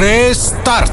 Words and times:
Restart. 0.00 0.92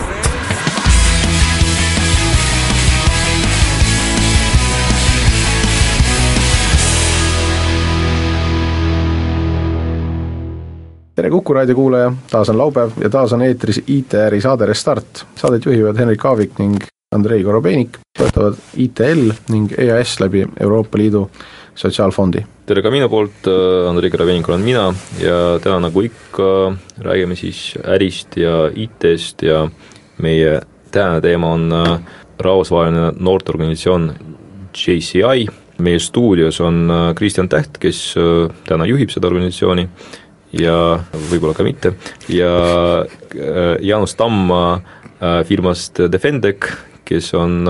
tere 11.15 11.29
Kuku 11.29 11.53
raadio 11.53 11.75
kuulaja, 11.75 12.11
taas 12.31 12.49
on 12.49 12.57
laupäev 12.57 12.91
ja 13.01 13.09
taas 13.09 13.33
on 13.33 13.41
eetris 13.41 13.81
IT-äri 13.87 14.41
saade 14.41 14.65
Restart. 14.65 15.25
Saadet 15.35 15.65
juhivad 15.65 15.97
Henrik 15.97 16.25
Aavik 16.25 16.59
ning 16.59 16.77
Andrei 17.15 17.43
Korobeinik, 17.43 17.97
toetavad 18.17 18.57
ITL 18.75 19.29
ning 19.53 19.71
EAS 19.79 20.17
läbi 20.19 20.41
Euroopa 20.59 20.97
Liidu 20.99 21.29
Sotsiaalfondi. 21.75 22.41
tere 22.67 22.81
ka 22.83 22.91
minu 22.91 23.07
poolt, 23.09 23.47
Andrei 23.87 24.11
Korobeinik 24.11 24.49
olen 24.49 24.65
mina 24.65 24.89
ja 25.21 25.37
täna 25.63 25.79
nagu 25.87 26.01
ikka 26.03 26.49
räägime 26.99 27.35
siis 27.39 27.77
ärist 27.83 28.35
ja 28.35 28.67
IT-st 28.75 29.45
ja 29.47 29.69
meie 30.19 30.59
tänane 30.91 31.21
teema 31.21 31.53
on 31.53 31.71
äh, 31.71 31.99
rahvusvaheline 32.39 33.13
noorteorganisatsioon 33.19 34.11
JCI, 34.75 35.47
meie 35.79 35.99
stuudios 35.99 36.59
on 36.61 36.91
äh, 36.91 37.13
Kristjan 37.15 37.49
Täht, 37.49 37.79
kes 37.79 38.01
äh, 38.19 38.51
täna 38.67 38.85
juhib 38.85 39.15
seda 39.15 39.31
organisatsiooni 39.31 39.87
ja 40.59 40.75
võib-olla 41.31 41.55
ka 41.55 41.63
mitte, 41.63 41.93
ja 42.31 42.51
Jaanus 43.83 44.15
Tamm 44.15 44.51
firmast 45.49 45.99
Defendec, 46.11 46.69
kes 47.07 47.31
on 47.39 47.63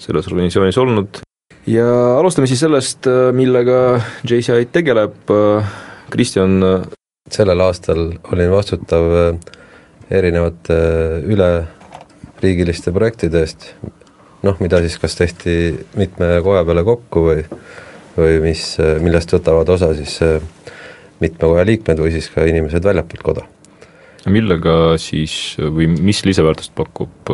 selles 0.00 0.30
organisatsioonis 0.30 0.78
olnud 0.80 1.20
ja 1.68 1.86
alustame 2.18 2.48
siis 2.48 2.62
sellest, 2.64 3.08
millega 3.36 4.00
JCI 4.24 4.70
tegeleb, 4.72 5.32
Kristjan. 6.10 6.60
sellel 7.30 7.60
aastal 7.62 8.08
olin 8.32 8.50
vastutav 8.50 9.04
erinevate 10.10 10.78
üleriigiliste 11.30 12.92
projektide 12.92 13.44
eest, 13.44 13.68
noh, 14.42 14.56
mida 14.60 14.80
siis 14.82 14.98
kas 14.98 15.14
tehti 15.18 15.54
mitme 16.00 16.40
koja 16.42 16.64
peale 16.66 16.84
kokku 16.84 17.22
või, 17.28 17.44
või 18.16 18.40
mis, 18.48 18.64
millest 19.04 19.36
võtavad 19.36 19.68
osa 19.76 19.92
siis 19.94 20.18
mitme 21.20 21.46
koja 21.52 21.66
liikmed 21.68 22.00
või 22.00 22.14
siis 22.16 22.30
ka 22.34 22.48
inimesed 22.48 22.84
väljapoolt 22.84 23.22
koda. 23.22 23.46
Millega 24.28 24.98
siis 25.00 25.56
või 25.60 25.86
mis 25.88 26.24
lisaväärtust 26.26 26.74
pakub 26.76 27.32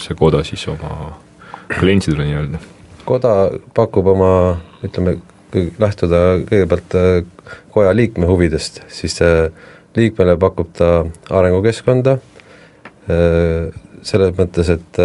see 0.00 0.16
koda 0.16 0.40
siis 0.46 0.64
oma 0.72 1.18
klientidele 1.74 2.28
nii-öelda? 2.30 2.62
koda 3.04 3.34
pakub 3.76 4.06
oma, 4.14 4.32
ütleme, 4.84 5.18
lähtuda 5.78 6.20
kõigepealt 6.48 6.96
koja 7.74 7.92
liikme 7.92 8.26
huvidest, 8.30 8.80
siis 8.88 9.18
liikmele 9.96 10.38
pakub 10.40 10.72
ta 10.74 11.04
arengukeskkonda, 11.30 12.16
selles 14.04 14.32
mõttes, 14.38 14.72
et 14.72 15.00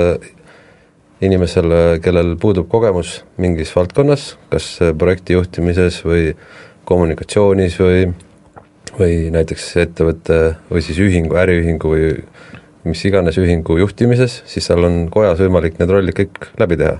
inimesel, 1.27 1.75
kellel 2.03 2.35
puudub 2.39 2.69
kogemus 2.71 3.19
mingis 3.41 3.75
valdkonnas, 3.75 4.31
kas 4.51 4.71
projekti 4.97 5.35
juhtimises 5.35 5.99
või 6.07 6.31
kommunikatsioonis 6.89 7.77
või, 7.83 8.07
või 8.99 9.29
näiteks 9.33 9.69
ettevõtte 9.85 10.39
või 10.69 10.83
siis 10.83 10.99
ühingu, 11.01 11.37
äriühingu 11.39 11.91
või 11.93 12.09
mis 12.87 13.03
iganes 13.07 13.37
ühingu 13.39 13.77
juhtimises, 13.79 14.41
siis 14.49 14.67
seal 14.67 14.83
on 14.87 15.05
kojas 15.11 15.39
võimalik 15.39 15.79
need 15.79 15.91
rollid 15.91 16.17
kõik 16.17 16.49
läbi 16.59 16.77
teha, 16.79 16.97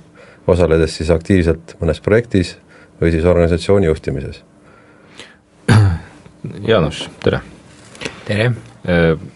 osaledes 0.47 0.95
siis 0.99 1.11
aktiivselt 1.13 1.75
mõnes 1.81 2.01
projektis 2.03 2.55
või 3.01 3.11
siis 3.13 3.27
organisatsiooni 3.27 3.89
juhtimises. 3.89 4.41
Jaanus, 6.69 7.05
tere! 7.23 7.43
tere! 8.27 8.51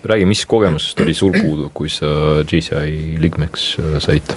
Räägi, 0.04 0.26
mis 0.26 0.46
kogemusest 0.48 1.02
oli 1.04 1.14
sul 1.14 1.34
puudu, 1.36 1.68
kui 1.76 1.90
sa 1.92 2.08
GCI 2.48 3.18
liikmeks 3.20 3.66
said? 4.02 4.32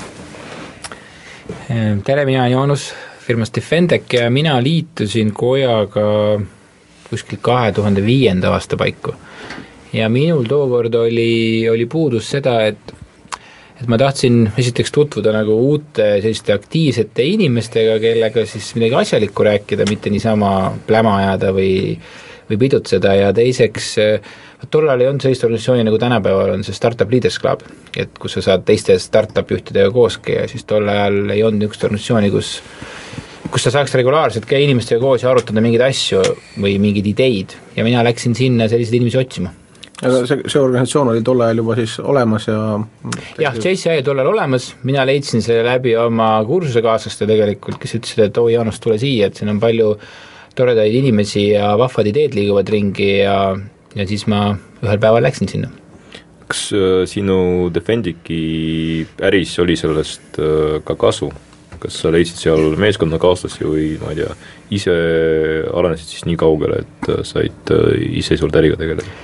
tere, 2.04 2.24
mina 2.26 2.42
olen 2.42 2.52
Jaanus 2.52 2.90
firmast 3.22 3.54
Defendec 3.54 4.12
ja 4.12 4.26
mina 4.30 4.58
liitusin 4.62 5.32
kojaga 5.34 6.02
kuskil 7.10 7.40
kahe 7.42 7.72
tuhande 7.72 8.04
viienda 8.04 8.52
aasta 8.52 8.76
paiku. 8.76 9.14
ja 9.92 10.08
minul 10.08 10.44
tookord 10.44 10.94
oli, 10.94 11.68
oli 11.70 11.86
puudus 11.86 12.30
seda, 12.30 12.60
et 12.66 12.94
et 13.76 13.88
ma 13.92 13.98
tahtsin 14.00 14.52
esiteks 14.56 14.92
tutvuda 14.92 15.34
nagu 15.36 15.52
uute 15.68 16.04
selliste 16.22 16.54
aktiivsete 16.54 17.24
inimestega, 17.36 17.98
kellega 18.00 18.46
siis 18.48 18.70
midagi 18.74 18.96
asjalikku 19.02 19.44
rääkida, 19.44 19.84
mitte 19.88 20.10
niisama 20.10 20.72
pläma 20.86 21.18
ajada 21.22 21.52
või 21.52 21.98
või 22.46 22.58
pidutseda 22.62 23.14
ja 23.18 23.32
teiseks 23.34 23.96
tol 24.70 24.88
ajal 24.88 25.02
ei 25.02 25.08
olnud 25.10 25.24
sellist 25.24 25.44
organisatsiooni, 25.44 25.84
nagu 25.86 25.98
tänapäeval 25.98 26.54
on 26.54 26.64
see 26.64 26.74
Startup 26.76 27.10
Leaders 27.10 27.38
Club, 27.42 27.64
et 27.96 28.18
kus 28.22 28.36
sa 28.38 28.44
saad 28.50 28.64
teiste 28.68 28.96
startup 29.02 29.50
juhtidega 29.50 29.90
koos 29.94 30.18
käia, 30.22 30.46
siis 30.50 30.64
tol 30.64 30.88
ajal 30.88 31.34
ei 31.34 31.42
olnud 31.44 31.64
niisugust 31.64 31.86
organisatsiooni, 31.88 32.30
kus 32.34 32.52
kus 33.52 33.66
sa 33.66 33.72
saaks 33.74 33.94
regulaarselt 33.98 34.46
käia 34.48 34.64
inimestega 34.66 35.00
koos 35.02 35.24
ja 35.24 35.30
arutada 35.30 35.62
mingeid 35.64 35.84
asju 35.86 36.22
või 36.62 36.76
mingeid 36.82 37.06
ideid 37.12 37.54
ja 37.76 37.84
mina 37.86 38.04
läksin 38.06 38.36
sinna 38.38 38.68
selliseid 38.70 38.98
inimesi 38.98 39.20
otsima. 39.20 39.52
aga 40.02 40.22
see, 40.28 40.42
see 40.44 40.60
organisatsioon 40.60 41.12
oli 41.14 41.24
tol 41.24 41.40
ajal 41.44 41.62
juba 41.62 41.78
siis 41.78 41.96
olemas 42.00 42.48
ja 42.50 42.58
jah, 43.40 43.56
JCI 43.56 43.94
oli 43.94 44.04
tol 44.06 44.20
ajal 44.20 44.32
olemas, 44.34 44.70
mina 44.88 45.06
leidsin 45.08 45.44
selle 45.44 45.64
läbi 45.68 45.96
oma 46.00 46.34
kursusekaaslaste 46.48 47.28
tegelikult, 47.28 47.80
kes 47.82 47.96
ütlesid, 48.00 48.26
et 48.28 48.42
oo 48.42 48.50
Jaanus, 48.52 48.80
tule 48.82 48.98
siia, 49.00 49.30
et 49.30 49.40
siin 49.40 49.52
on 49.54 49.62
palju 49.62 49.94
toredaid 50.56 50.94
inimesi 51.00 51.50
ja 51.54 51.74
vahvad 51.78 52.12
ideed 52.12 52.36
liiguvad 52.36 52.68
ringi 52.72 53.10
ja, 53.22 53.40
ja 53.96 54.08
siis 54.08 54.28
ma 54.30 54.48
ühel 54.84 55.00
päeval 55.00 55.24
läksin 55.28 55.52
sinna 55.52 55.72
kas 56.46 56.70
äh, 56.72 57.02
sinu 57.10 57.70
Defendici 57.74 59.06
äris 59.22 59.58
oli 59.62 59.76
sellest 59.76 60.38
äh, 60.38 60.78
ka 60.84 60.94
kasu? 60.94 61.32
Kas 61.86 62.00
sa 62.02 62.12
leidsid 62.14 62.42
seal 62.42 62.76
meeskonnakaaslasi 62.80 63.66
või 63.66 63.88
ma 64.02 64.12
ei 64.12 64.22
tea, 64.22 64.32
ise 64.78 64.96
arenesid 65.72 66.12
siis 66.12 66.26
nii 66.28 66.38
kaugele, 66.40 66.82
et 66.84 67.10
äh, 67.12 67.22
said 67.26 67.74
iseseisvalt 68.10 68.58
äriga 68.62 68.80
tegeleda? 68.80 69.22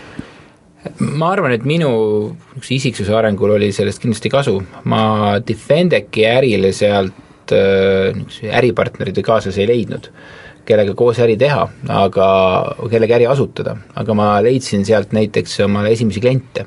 ma 0.99 1.29
arvan, 1.31 1.53
et 1.55 1.67
minu 1.69 1.91
niisuguse 2.33 2.75
isiksuse 2.75 3.13
arengul 3.15 3.53
oli 3.55 3.69
sellest 3.75 4.03
kindlasti 4.03 4.33
kasu, 4.33 4.57
ma 4.91 5.03
Defendeci 5.47 6.25
ärile 6.27 6.73
sealt 6.75 7.29
niisuguse 7.53 8.51
äripartnerid 8.59 9.19
või 9.19 9.27
kaaslasi 9.27 9.63
ei 9.63 9.69
leidnud 9.71 10.09
kellega 10.67 10.95
koos 10.95 11.19
äri 11.23 11.35
teha, 11.39 11.65
aga 11.91 12.27
kellega 12.91 13.17
äri 13.19 13.27
asutada, 13.31 13.75
aga 13.99 14.15
ma 14.15 14.29
leidsin 14.45 14.87
sealt 14.87 15.15
näiteks 15.15 15.59
omale 15.67 15.91
esimesi 15.95 16.23
kliente 16.23 16.67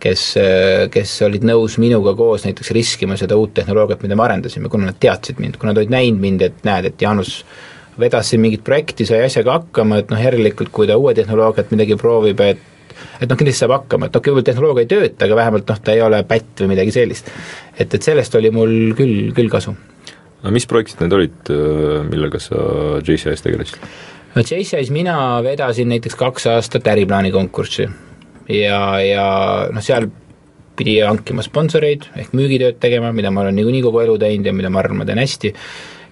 kes, 0.00 0.22
kes 0.92 1.16
olid 1.26 1.44
nõus 1.46 1.76
minuga 1.82 2.14
koos 2.18 2.46
näiteks 2.46 2.72
riskima 2.76 3.18
seda 3.20 3.36
uut 3.38 3.52
tehnoloogiat, 3.58 4.02
mida 4.04 4.16
me 4.18 4.26
arendasime, 4.26 4.70
kuna 4.72 4.90
nad 4.90 4.98
teadsid 5.00 5.40
mind, 5.42 5.60
kuna 5.60 5.74
nad 5.74 5.82
olid 5.82 5.92
näinud 5.92 6.22
mind, 6.22 6.46
et 6.48 6.64
näed, 6.66 6.90
et 6.90 7.04
Jaanus 7.04 7.40
vedas 8.00 8.32
siin 8.32 8.42
mingit 8.42 8.64
projekti, 8.64 9.06
sai 9.08 9.22
asjaga 9.26 9.58
hakkama, 9.58 10.00
et 10.00 10.12
noh, 10.12 10.20
järelikult 10.20 10.72
kui 10.72 10.88
ta 10.88 10.96
uue 11.00 11.14
tehnoloogiat 11.16 11.72
midagi 11.74 11.98
proovib, 12.00 12.44
et 12.46 12.66
et 13.20 13.28
noh, 13.28 13.36
kindlasti 13.36 13.62
saab 13.62 13.74
hakkama, 13.78 14.08
et 14.08 14.16
okei 14.16 14.20
okay,, 14.20 14.32
võib-olla 14.32 14.48
tehnoloogia 14.50 14.84
ei 14.84 14.90
tööta, 14.90 15.26
aga 15.26 15.36
vähemalt 15.38 15.70
noh, 15.72 15.80
ta 15.84 15.94
ei 15.96 16.02
ole 16.04 16.20
pätt 16.28 16.62
või 16.62 16.74
midagi 16.74 16.92
sellist. 16.94 17.30
et, 17.76 17.94
et 17.94 18.02
sellest 18.02 18.34
oli 18.36 18.50
mul 18.52 18.74
küll, 18.98 19.32
küll 19.36 19.52
kasu. 19.52 19.74
no 20.42 20.52
mis 20.54 20.68
projektid 20.68 21.04
need 21.04 21.16
olid, 21.16 21.52
millega 22.10 22.40
sa 22.42 22.60
JCI-s 23.00 23.44
tegelesid? 23.46 23.88
no 24.34 24.44
JCI-s 24.44 24.92
mina 24.94 25.16
vedasin 25.44 25.92
näiteks 25.92 26.16
kaks 26.20 26.48
aastat 26.52 26.88
äriplaani 26.92 27.32
konkurssi 27.32 27.88
ja, 28.50 28.80
ja 29.04 29.26
noh, 29.72 29.84
seal 29.84 30.08
pidi 30.80 30.98
hankima 31.04 31.44
sponsoreid 31.44 32.08
ehk 32.16 32.34
müügitööd 32.36 32.80
tegema, 32.80 33.12
mida 33.12 33.32
ma 33.34 33.44
olen 33.44 33.56
niikuinii 33.58 33.82
kogu 33.84 34.02
elu 34.04 34.18
teinud 34.20 34.48
ja 34.48 34.54
mida 34.56 34.70
ma 34.72 34.80
arvan, 34.82 35.02
ma 35.02 35.08
teen 35.08 35.20
hästi, 35.20 35.52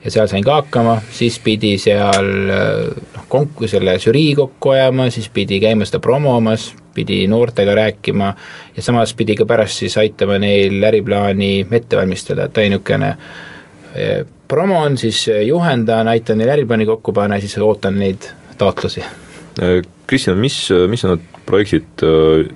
ja 0.04 0.12
seal 0.12 0.29
sain 0.31 0.44
ka 0.46 0.61
hakkama, 0.61 0.99
siis 1.14 1.38
pidi 1.44 1.75
seal 1.81 2.29
noh, 2.49 3.29
konk-, 3.31 3.64
selle 3.70 3.96
žürii 4.02 4.35
kokku 4.38 4.75
ajama, 4.76 5.08
siis 5.14 5.31
pidi 5.35 5.61
käima 5.62 5.88
seda 5.88 6.00
promomas, 6.05 6.70
pidi 6.94 7.23
noortega 7.31 7.75
rääkima 7.79 8.32
ja 8.76 8.82
samas 8.82 9.14
pidi 9.19 9.37
ka 9.38 9.46
pärast 9.49 9.84
siis 9.84 9.96
aitama 10.00 10.38
neil 10.43 10.82
äriplaani 10.84 11.52
ette 11.70 11.99
valmistada, 11.99 12.49
et 12.49 12.61
niisugune 12.64 13.14
eh, 13.94 14.26
promo 14.49 14.82
on, 14.82 14.99
siis 14.99 15.26
juhendan, 15.46 16.08
aitan 16.08 16.38
neil 16.38 16.56
äriplaani 16.58 16.87
kokku 16.88 17.12
panna 17.12 17.38
ja 17.38 17.46
siis 17.46 17.58
ootan 17.62 17.99
neid 17.99 18.31
taotlusi. 18.58 19.05
Kristjan, 20.08 20.38
mis, 20.40 20.56
mis 20.88 21.05
on 21.05 21.16
need 21.16 21.38
projektid, 21.49 22.05
äh, 22.06 22.49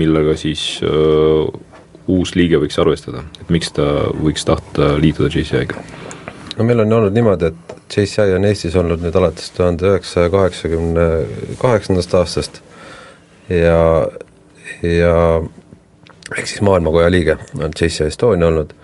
millega 0.00 0.34
siis 0.40 0.80
äh, 0.86 1.52
uus 2.10 2.34
liige 2.36 2.60
võiks 2.62 2.78
arvestada, 2.82 3.22
et 3.40 3.52
miks 3.52 3.72
ta 3.76 3.86
võiks 4.16 4.46
tahta 4.48 4.94
liituda 5.00 5.30
JCI-ga? 5.32 5.84
no 6.58 6.66
meil 6.68 6.82
on 6.84 6.92
olnud 6.98 7.14
niimoodi, 7.16 7.52
et 7.52 7.96
JCI 7.96 8.36
on 8.36 8.48
Eestis 8.48 8.76
olnud 8.76 9.02
nüüd 9.04 9.16
alates 9.16 9.52
tuhande 9.56 9.88
üheksasaja 9.88 10.32
kaheksakümne 10.32 11.06
kaheksandast 11.60 12.14
aastast 12.18 12.60
ja, 13.48 13.78
ja 14.82 15.14
ehk 16.36 16.48
siis 16.48 16.60
Maailmakoja 16.64 17.12
liige 17.12 17.38
on 17.60 17.72
JCI 17.72 18.08
Estonia 18.10 18.50
olnud 18.50 18.74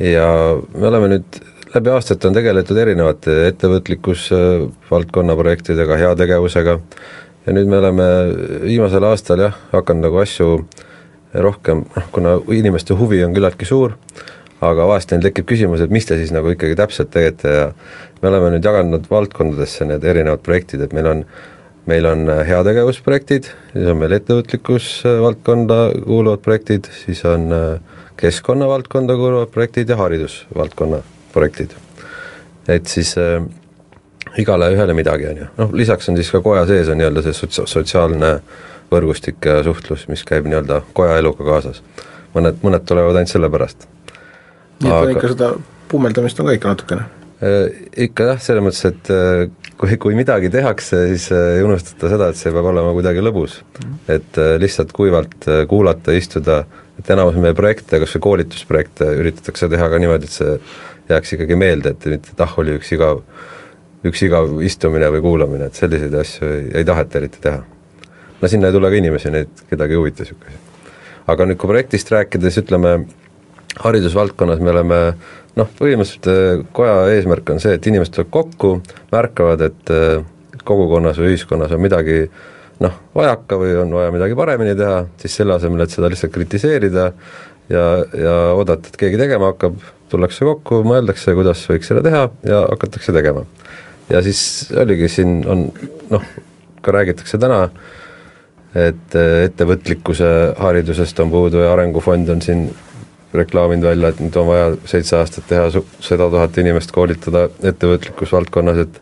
ja 0.00 0.26
me 0.74 0.88
oleme 0.88 1.14
nüüd 1.14 1.40
läbi 1.74 1.90
aastate 1.92 2.28
on 2.28 2.34
tegeletud 2.34 2.78
erinevate 2.82 3.34
ettevõtlikkusvaldkonna 3.50 5.36
projektidega, 5.38 5.98
heategevusega. 6.00 6.78
Ja 7.46 7.54
nüüd 7.54 7.70
me 7.70 7.78
oleme 7.78 8.06
viimasel 8.64 9.06
aastal 9.06 9.44
jah, 9.46 9.54
hakanud 9.72 10.08
nagu 10.08 10.18
asju 10.20 10.48
rohkem, 11.46 11.84
noh 11.94 12.08
kuna 12.14 12.34
inimeste 12.56 12.96
huvi 12.98 13.22
on 13.24 13.36
küllaltki 13.36 13.68
suur, 13.68 13.94
aga 14.60 14.88
vahest 14.90 15.14
neil 15.14 15.22
tekib 15.28 15.46
küsimus, 15.52 15.84
et 15.84 15.94
mis 15.94 16.06
te 16.08 16.18
siis 16.18 16.34
nagu 16.34 16.50
ikkagi 16.52 16.76
täpselt 16.78 17.12
teete 17.14 17.54
ja 17.54 17.70
me 18.20 18.32
oleme 18.32 18.50
nüüd 18.56 18.66
jaganud 18.66 19.06
valdkondadesse 19.10 19.86
need 19.88 20.04
erinevad 20.04 20.42
projektid, 20.44 20.82
et 20.84 20.96
meil 20.96 21.08
on 21.12 21.24
meil 21.88 22.04
on 22.06 22.26
heategevusprojektid, 22.46 23.46
siis 23.72 23.88
on 23.88 23.96
meil 24.02 24.12
ettevõtlikkusvaldkonda 24.18 25.78
kuuluvad 26.04 26.42
projektid, 26.44 26.90
siis 27.04 27.24
on 27.26 27.48
keskkonnavaldkonda 28.20 29.16
kuuluvad 29.16 29.54
projektid 29.54 29.90
ja 29.90 29.98
haridusvaldkonna 30.02 31.00
projektid. 31.32 31.74
et 32.68 32.86
siis 32.86 33.14
äh, 33.18 33.42
igale 34.38 34.70
ühele 34.74 34.94
midagi, 34.94 35.26
on 35.30 35.44
ju, 35.44 35.46
noh 35.58 35.72
lisaks 35.72 36.08
on 36.08 36.18
siis 36.18 36.30
ka 36.30 36.42
koja 36.44 36.66
sees 36.66 36.88
on 36.88 37.00
nii-öelda 37.00 37.24
see 37.26 37.36
sotsia-, 37.36 37.68
sotsiaalne 37.70 38.34
võrgustik 38.90 39.46
ja 39.46 39.60
suhtlus, 39.66 40.06
mis 40.10 40.24
käib 40.26 40.48
nii-öelda 40.50 40.82
koja 40.94 41.18
eluga 41.22 41.46
kaasas. 41.46 41.82
mõned, 42.34 42.60
mõned 42.62 42.84
tulevad 42.86 43.16
ainult 43.16 43.32
selle 43.32 43.50
pärast. 43.50 43.88
nii 44.82 44.90
et 44.90 44.96
Aga... 44.96 45.16
ikka 45.16 45.32
seda 45.34 45.54
pummeldamist 45.90 46.40
on 46.40 46.50
ka 46.50 46.58
ikka 46.58 46.74
natukene? 46.74 47.08
Ikka 47.96 48.26
jah, 48.28 48.40
selles 48.44 48.60
mõttes, 48.60 48.82
et 48.84 49.10
äh, 49.14 49.70
kui, 49.80 49.96
kui 50.02 50.16
midagi 50.18 50.50
tehakse, 50.52 51.06
siis 51.14 51.30
äh, 51.32 51.56
ei 51.56 51.64
unustata 51.64 52.10
seda, 52.12 52.28
et 52.28 52.36
see 52.36 52.52
peab 52.52 52.68
olema 52.68 52.92
kuidagi 52.92 53.24
lõbus 53.24 53.62
mm. 53.62 53.80
-hmm. 53.80 54.14
et 54.16 54.38
äh, 54.38 54.52
lihtsalt 54.60 54.92
kuivalt 54.92 55.48
kuulata, 55.68 56.12
istuda, 56.12 56.64
et 57.00 57.10
enamus 57.10 57.38
meie 57.40 57.56
projekte, 57.56 58.02
kas 58.02 58.12
või 58.16 58.26
koolitusprojekte 58.28 59.08
üritatakse 59.22 59.70
teha 59.72 59.88
ka 59.88 60.02
niimoodi, 60.02 60.28
et 60.28 60.36
see 60.36 60.58
jääks 61.14 61.36
ikkagi 61.36 61.58
meelde, 61.58 61.94
et 61.94 62.06
mitte 62.12 62.34
et 62.34 62.42
ah, 62.44 62.56
oli 62.62 62.76
üks 62.78 62.92
igav, 62.96 63.22
üks 64.06 64.24
igav 64.26 64.56
istumine 64.66 65.10
või 65.14 65.22
kuulamine, 65.24 65.70
et 65.70 65.78
selliseid 65.78 66.14
asju 66.22 66.48
ei, 66.48 66.66
ei 66.80 66.88
taheta 66.88 67.20
eriti 67.20 67.42
teha. 67.44 67.62
no 68.40 68.48
sinna 68.48 68.70
ei 68.70 68.76
tule 68.76 68.90
ka 68.90 69.00
inimesi, 69.00 69.32
neid 69.34 69.64
kedagi 69.70 69.96
ei 69.96 70.00
huvita 70.00 70.24
niisuguseid. 70.24 70.68
aga 71.30 71.48
nüüd, 71.48 71.60
kui 71.60 71.72
projektist 71.72 72.12
rääkides, 72.14 72.60
ütleme, 72.62 72.94
haridusvaldkonnas 73.84 74.62
me 74.64 74.74
oleme 74.74 75.00
noh, 75.58 75.74
põhimõtteliselt 75.78 76.30
äh, 76.30 76.64
koja 76.76 76.96
eesmärk 77.16 77.54
on 77.54 77.60
see, 77.62 77.74
et 77.76 77.90
inimesed 77.90 78.16
tulevad 78.16 78.32
kokku, 78.34 78.72
märkavad, 79.12 79.66
et 79.70 79.92
äh, 79.94 80.24
kogukonnas 80.64 81.18
või 81.20 81.34
ühiskonnas 81.34 81.74
on 81.74 81.82
midagi 81.82 82.24
noh, 82.80 82.96
vajaka 83.14 83.58
või 83.60 83.76
on 83.82 83.92
vaja 83.94 84.12
midagi 84.14 84.36
paremini 84.38 84.74
teha, 84.78 85.04
siis 85.20 85.36
selle 85.40 85.56
asemel, 85.56 85.84
et 85.84 85.94
seda 85.94 86.10
lihtsalt 86.12 86.32
kritiseerida 86.34 87.10
ja, 87.70 87.86
ja 88.16 88.34
oodata, 88.56 88.90
et 88.90 88.98
keegi 89.00 89.20
tegema 89.20 89.52
hakkab, 89.52 89.78
tullakse 90.10 90.44
kokku, 90.46 90.82
mõeldakse, 90.86 91.34
kuidas 91.38 91.62
võiks 91.70 91.90
seda 91.90 92.02
teha 92.04 92.26
ja 92.46 92.64
hakatakse 92.66 93.14
tegema. 93.14 93.44
ja 94.10 94.22
siis 94.26 94.42
oligi, 94.76 95.08
siin 95.08 95.40
on 95.48 95.68
noh, 96.10 96.28
ka 96.82 96.94
räägitakse 96.96 97.38
täna, 97.38 97.64
et 98.74 99.18
äh, 99.18 99.44
ettevõtlikkuse 99.48 100.30
haridusest 100.58 101.20
on 101.22 101.30
puudu 101.32 101.64
ja 101.64 101.72
Arengufond 101.74 102.28
on 102.28 102.42
siin 102.42 102.68
reklaaminud 103.34 103.86
välja, 103.86 104.10
et 104.10 104.20
nüüd 104.22 104.36
on 104.40 104.48
vaja 104.48 104.70
seitse 104.90 105.16
aastat 105.18 105.46
teha 105.50 105.68
sada 106.02 106.26
tuhat 106.30 106.58
inimest 106.58 106.90
koolitada 106.94 107.46
ettevõtlikkusvaldkonnas, 107.62 108.82
et 108.86 109.00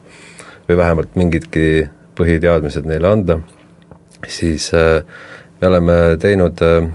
või 0.69 0.76
vähemalt 0.76 1.17
mingidki 1.17 1.88
põhiteadmised 2.19 2.88
neile 2.88 3.09
anda, 3.09 3.38
siis 4.29 4.69
äh, 4.76 5.00
me 5.61 5.71
oleme 5.71 5.94
teinud 6.21 6.61
äh, 6.64 6.88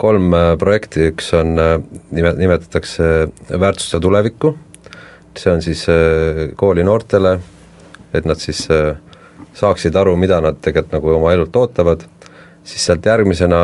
kolm 0.00 0.34
äh, 0.34 0.52
projekti, 0.60 1.08
üks 1.12 1.30
on, 1.38 1.54
nime, 2.14 2.34
nimetatakse 2.38 3.10
väärtuste 3.50 4.00
tulevikku, 4.02 4.54
see 5.38 5.50
on 5.50 5.62
siis 5.64 5.80
kooli 6.56 6.84
noortele, 6.86 7.32
et 8.14 8.26
nad 8.28 8.38
siis 8.38 8.60
saaksid 9.58 9.96
aru, 9.98 10.12
mida 10.18 10.38
nad 10.42 10.60
tegelikult 10.62 10.94
nagu 10.94 11.10
oma 11.16 11.32
elult 11.34 11.56
ootavad. 11.58 12.04
Siis 12.64 12.84
sealt 12.86 13.04
järgmisena, 13.04 13.58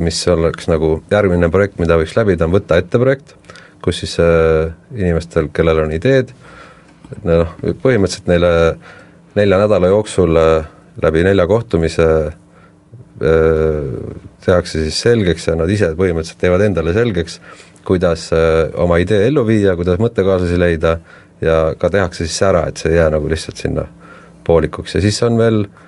mis 0.00 0.20
oleks 0.30 0.70
nagu 0.70 0.92
järgmine 1.10 1.50
projekt, 1.52 1.80
mida 1.82 1.98
võiks 1.98 2.14
läbida, 2.16 2.46
on 2.46 2.54
Võta 2.54 2.78
ette 2.78 3.00
projekt, 3.02 3.34
kus 3.82 3.98
siis 4.04 4.14
äh, 4.22 4.70
inimestel, 4.94 5.50
kellel 5.54 5.82
on 5.82 5.92
ideed, 5.98 6.30
noh, 7.26 7.50
põhimõtteliselt 7.82 8.30
neile 8.30 8.52
nelja 9.36 9.58
nädala 9.60 9.90
jooksul 9.92 10.36
äh, 10.40 10.66
läbi 11.02 11.24
nelja 11.26 11.46
kohtumise 11.46 12.06
äh, 12.26 13.74
tehakse 14.44 14.82
siis 14.84 14.98
selgeks 15.06 15.48
ja 15.48 15.56
nad 15.58 15.70
ise 15.70 15.92
põhimõtteliselt 15.98 16.42
teevad 16.42 16.66
endale 16.66 16.92
selgeks, 16.96 17.40
kuidas 17.86 18.28
oma 18.82 18.98
idee 18.98 19.28
ellu 19.28 19.46
viia, 19.46 19.76
kuidas 19.78 20.00
mõttekaaslasi 20.02 20.58
leida 20.58 20.98
ja 21.40 21.74
ka 21.78 21.90
tehakse 21.90 22.26
siis 22.26 22.38
ära, 22.42 22.66
et 22.68 22.82
see 22.82 22.92
ei 22.92 22.98
jää 22.98 23.10
nagu 23.14 23.28
lihtsalt 23.30 23.62
sinna 23.62 23.86
poolikuks. 24.46 24.96
Ja 24.98 25.02
siis 25.04 25.22
on 25.26 25.38
veel 25.38 25.60
äh, 25.64 25.82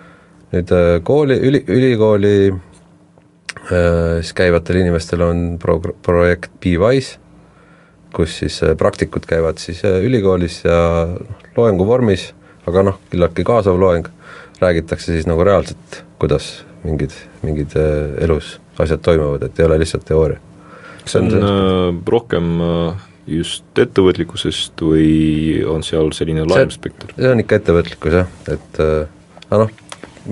nüüd 0.54 0.72
äh, 0.72 0.96
kooli, 1.04 1.36
üli, 1.44 1.60
ülikooli 1.68 2.34
äh, 2.48 4.20
siis 4.22 4.34
käivatel 4.36 4.80
inimestel 4.82 5.24
on 5.26 5.42
pro-, 5.60 5.94
projekt 6.04 6.54
BeWise, 6.62 7.18
kus 8.16 8.38
siis 8.40 8.60
äh, 8.64 8.74
praktikud 8.78 9.28
käivad 9.28 9.60
siis 9.62 9.82
ülikoolis 9.84 10.62
ja 10.64 10.78
loengu 11.56 11.86
vormis, 11.88 12.30
aga 12.68 12.86
noh, 12.90 13.00
küllaltki 13.12 13.44
kaasav 13.48 13.76
loeng, 13.80 14.08
räägitakse 14.62 15.12
siis 15.12 15.28
nagu 15.28 15.44
reaalselt, 15.44 16.02
kuidas 16.20 16.50
mingid, 16.84 17.12
mingid 17.44 17.74
elus 18.22 18.56
asjad 18.78 19.02
toimuvad, 19.02 19.48
et 19.48 19.58
ei 19.58 19.66
ole 19.66 19.78
lihtsalt 19.82 20.06
teooria. 20.08 20.38
kas 21.02 21.16
see 21.16 21.22
on, 21.22 21.34
on 21.34 21.48
äh, 21.48 22.00
rohkem 22.14 22.54
äh, 22.62 23.08
just 23.38 23.78
ettevõtlikkusest 23.78 24.80
või 24.84 25.10
on 25.68 25.84
seal 25.86 26.12
selline 26.16 26.46
laiem 26.48 26.72
spekter? 26.74 27.12
see 27.16 27.32
on 27.32 27.42
ikka 27.44 27.60
ettevõtlikkus 27.60 28.18
jah, 28.20 28.32
et 28.52 28.80
aga 28.82 29.64
noh, 29.64 29.74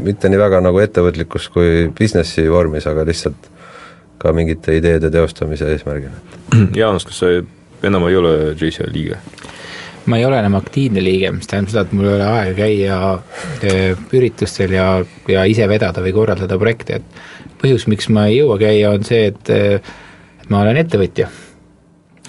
mitte 0.07 0.31
nii 0.31 0.41
väga 0.41 0.63
nagu 0.65 0.81
ettevõtlikkus 0.83 1.51
kui 1.53 1.87
businessi 1.97 2.47
vormis, 2.53 2.87
aga 2.89 3.05
lihtsalt 3.09 3.51
ka 4.21 4.33
mingite 4.33 4.77
ideede 4.79 5.11
teostamise 5.13 5.69
eesmärgil. 5.75 6.15
Jaanus, 6.77 7.05
kas 7.05 7.21
sa 7.21 7.33
enam 7.85 8.07
ei 8.09 8.17
ole 8.17 8.33
JCI 8.57 8.89
liige? 8.93 9.19
Ma 10.07 10.21
ei 10.21 10.25
ole 10.29 10.39
enam 10.39 10.57
aktiivne 10.59 11.03
liige, 11.03 11.33
mis 11.35 11.49
tähendab 11.51 11.73
seda, 11.73 11.85
et 11.87 11.95
mul 11.97 12.09
ei 12.09 12.17
ole 12.17 12.27
aega 12.31 12.57
käia 12.59 12.99
eh, 13.67 14.09
üritustel 14.15 14.75
ja, 14.77 14.89
ja 15.31 15.45
ise 15.51 15.69
vedada 15.71 16.05
või 16.05 16.15
korraldada 16.17 16.59
projekte, 16.61 17.01
et 17.01 17.57
põhjus, 17.63 17.87
miks 17.91 18.11
ma 18.13 18.29
ei 18.31 18.41
jõua 18.41 18.59
käia, 18.61 18.93
on 18.95 19.07
see, 19.07 19.31
et 19.33 19.55
eh, 19.55 19.95
et 20.47 20.53
ma 20.55 20.63
olen 20.63 20.79
ettevõtja. 20.79 21.27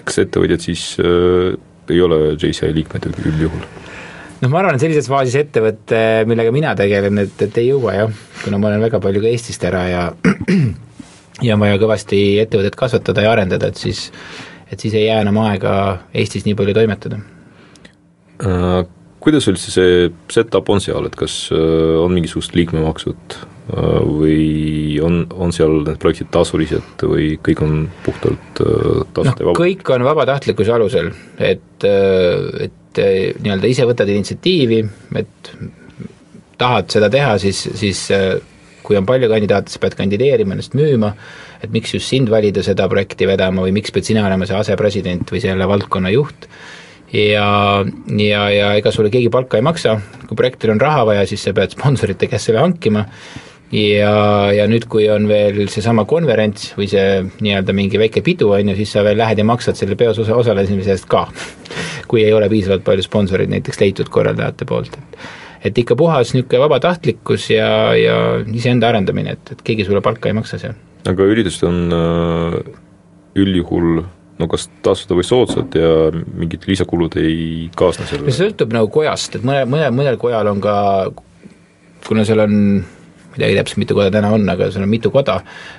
kas 0.08 0.18
ettevõtjad 0.24 0.64
siis 0.64 0.96
äh, 1.04 1.54
ei 1.94 2.00
ole 2.02 2.34
JCI 2.34 2.74
liikmed 2.74 3.06
üldjuhul? 3.12 3.62
noh, 4.42 4.50
ma 4.50 4.62
arvan, 4.64 4.78
et 4.78 4.82
sellises 4.82 5.10
faasis 5.12 5.38
ettevõte, 5.44 6.02
millega 6.30 6.54
mina 6.54 6.74
tegelen, 6.78 7.22
et, 7.22 7.38
et 7.46 7.62
ei 7.62 7.70
jõua 7.70 7.94
jah, 7.94 8.20
kuna 8.42 8.58
ma 8.58 8.72
olen 8.72 8.82
väga 8.88 9.02
palju 9.04 9.22
ka 9.22 9.30
Eestist 9.30 9.66
ära 9.70 9.84
ja 9.92 10.04
ja 11.46 11.54
on 11.54 11.62
vaja 11.62 11.78
kõvasti 11.82 12.22
ettevõtet 12.42 12.78
kasvatada 12.80 13.28
ja 13.28 13.36
arendada, 13.36 13.70
et 13.70 13.78
siis, 13.78 14.08
et 14.72 14.82
siis 14.82 14.98
ei 14.98 15.06
jää 15.12 15.22
enam 15.22 15.38
aega 15.46 15.74
Eestis 16.18 16.48
nii 16.48 16.58
palju 16.58 16.74
toimetada. 16.78 17.22
Kuidas 19.28 19.48
üldse 19.50 19.72
see 19.74 20.10
set-up 20.32 20.70
on 20.70 20.82
seal, 20.84 21.08
et 21.10 21.16
kas 21.18 21.48
äh, 21.52 21.96
on 22.00 22.14
mingisugused 22.14 22.54
liikmemaksud 22.56 23.36
äh, 23.36 23.80
või 24.06 25.00
on, 25.04 25.24
on 25.34 25.52
seal 25.56 25.82
need 25.88 25.98
projektid 26.00 26.30
tasulised 26.32 27.04
või 27.04 27.32
kõik 27.44 27.64
on 27.66 27.80
puhtalt 28.06 28.62
äh, 28.62 29.02
tasuta 29.18 29.34
no, 29.34 29.42
ja 29.42 29.50
vaba? 29.50 29.58
kõik 29.64 29.92
on 29.96 30.06
vabatahtlikkuse 30.08 30.76
alusel, 30.78 31.10
et, 31.42 31.88
et 31.88 33.02
nii-öelda 33.02 33.74
ise 33.74 33.90
võtad 33.90 34.14
initsiatiivi, 34.14 34.80
et 35.20 35.52
tahad 36.62 36.94
seda 36.94 37.10
teha, 37.14 37.36
siis, 37.42 37.66
siis 37.78 38.06
kui 38.86 38.98
on 38.98 39.06
palju 39.06 39.28
kandidaate, 39.34 39.74
sa 39.74 39.82
pead 39.82 39.98
kandideerima, 39.98 40.56
ennast 40.56 40.78
müüma, 40.78 41.12
et 41.66 41.74
miks 41.74 41.98
just 41.98 42.08
sind 42.14 42.30
valida 42.32 42.64
seda 42.66 42.88
projekti 42.90 43.28
vedama 43.30 43.66
või 43.66 43.76
miks 43.82 43.94
pead 43.94 44.08
sina 44.08 44.24
olema 44.30 44.48
see 44.48 44.58
asepresident 44.62 45.34
või 45.34 45.44
selle 45.44 45.68
valdkonna 45.70 46.14
juht, 46.14 46.48
ja, 47.14 47.50
ja, 48.20 48.46
ja 48.52 48.72
ega 48.78 48.92
sulle 48.92 49.12
keegi 49.14 49.30
palka 49.34 49.60
ei 49.60 49.66
maksa, 49.66 49.98
kui 50.28 50.40
projektil 50.40 50.74
on 50.76 50.82
raha 50.82 51.06
vaja, 51.08 51.28
siis 51.30 51.44
sa 51.44 51.54
pead 51.56 51.76
sponsorite 51.76 52.30
käest 52.32 52.50
selle 52.50 52.64
hankima 52.64 53.06
ja, 53.72 54.12
ja 54.56 54.68
nüüd, 54.70 54.88
kui 54.92 55.08
on 55.12 55.28
veel 55.30 55.66
seesama 55.72 56.06
konverents 56.10 56.72
või 56.78 56.90
see 56.92 57.24
nii-öelda 57.44 57.76
mingi 57.76 58.00
väike 58.00 58.24
pidu, 58.26 58.52
on 58.56 58.72
ju, 58.72 58.78
siis 58.80 58.94
sa 58.96 59.04
veel 59.08 59.20
lähed 59.20 59.42
ja 59.42 59.48
maksad 59.48 59.80
selle 59.80 59.98
peos 60.00 60.20
osa, 60.24 60.38
osalemise 60.40 60.94
eest 60.96 61.08
ka. 61.10 61.28
kui 62.10 62.24
ei 62.24 62.34
ole 62.34 62.48
piisavalt 62.52 62.86
palju 62.88 63.04
sponsoreid 63.04 63.52
näiteks 63.52 63.82
leitud 63.84 64.12
korraldajate 64.14 64.68
poolt, 64.68 64.96
et 64.96 65.28
et 65.68 65.80
ikka 65.82 65.96
puhas 65.98 66.30
niisugune 66.36 66.62
vabatahtlikkus 66.62 67.50
ja, 67.50 67.70
ja 67.98 68.18
iseenda 68.56 68.92
arendamine, 68.92 69.34
et, 69.36 69.56
et 69.56 69.64
keegi 69.66 69.88
sulle 69.88 70.04
palka 70.06 70.30
ei 70.30 70.36
maksa 70.38 70.60
seal. 70.62 70.78
aga 71.08 71.28
üritused 71.28 71.66
on 71.68 71.98
äh, 71.98 72.60
üldjuhul 73.42 74.04
no 74.40 74.50
kas 74.52 74.68
tasuta 74.86 75.18
või 75.18 75.26
soodsad 75.28 75.78
ja 75.78 75.94
mingit 76.14 76.68
lisakulud 76.70 77.18
ei 77.22 77.70
kaasne 77.78 78.06
sellele? 78.10 78.34
see 78.34 78.46
sõltub 78.46 78.76
nagu 78.76 78.92
kojast, 78.94 79.40
et 79.40 79.48
mõne, 79.48 79.66
mõne, 79.70 79.90
mõnel 79.96 80.20
kojal 80.22 80.52
on 80.52 80.62
ka, 80.64 80.76
kuna 82.08 82.26
seal 82.28 82.46
on 82.46 82.56
ma 83.38 83.46
ei 83.46 83.54
teagi 83.54 83.58
täpselt, 83.60 83.80
mitu 83.82 83.96
koda 83.98 84.12
täna 84.14 84.32
on, 84.34 84.46
aga 84.50 84.70
seal 84.74 84.84
on 84.86 84.90
mitu 84.90 85.12
koda, 85.14 85.38